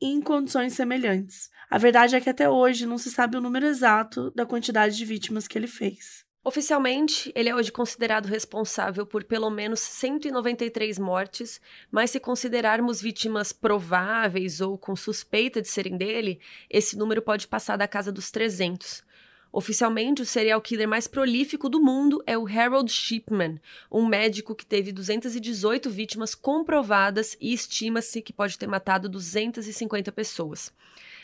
[0.00, 1.50] em condições semelhantes.
[1.68, 5.04] A verdade é que até hoje não se sabe o número exato da quantidade de
[5.04, 6.24] vítimas que ele fez.
[6.42, 11.60] Oficialmente, ele é hoje considerado responsável por pelo menos 193 mortes,
[11.90, 17.76] mas se considerarmos vítimas prováveis ou com suspeita de serem dele, esse número pode passar
[17.76, 19.04] da casa dos 300.
[19.52, 23.60] Oficialmente, o serial killer mais prolífico do mundo é o Harold Shipman,
[23.92, 30.72] um médico que teve 218 vítimas comprovadas e estima-se que pode ter matado 250 pessoas.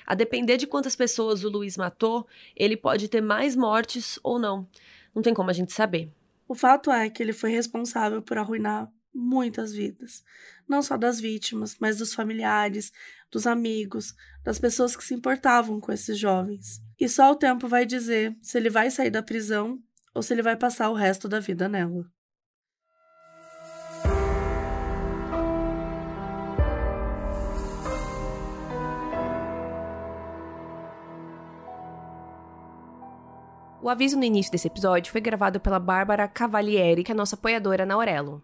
[0.04, 4.68] A depender de quantas pessoas o Luiz matou, ele pode ter mais mortes ou não.
[5.16, 6.12] Não tem como a gente saber.
[6.46, 10.22] O fato é que ele foi responsável por arruinar muitas vidas.
[10.68, 12.92] Não só das vítimas, mas dos familiares,
[13.32, 14.14] dos amigos,
[14.44, 16.82] das pessoas que se importavam com esses jovens.
[17.00, 19.82] E só o tempo vai dizer se ele vai sair da prisão
[20.14, 22.04] ou se ele vai passar o resto da vida nela.
[33.86, 37.86] O aviso no início desse episódio foi gravado pela Bárbara Cavalieri, que é nossa apoiadora
[37.86, 38.42] na Aurelo.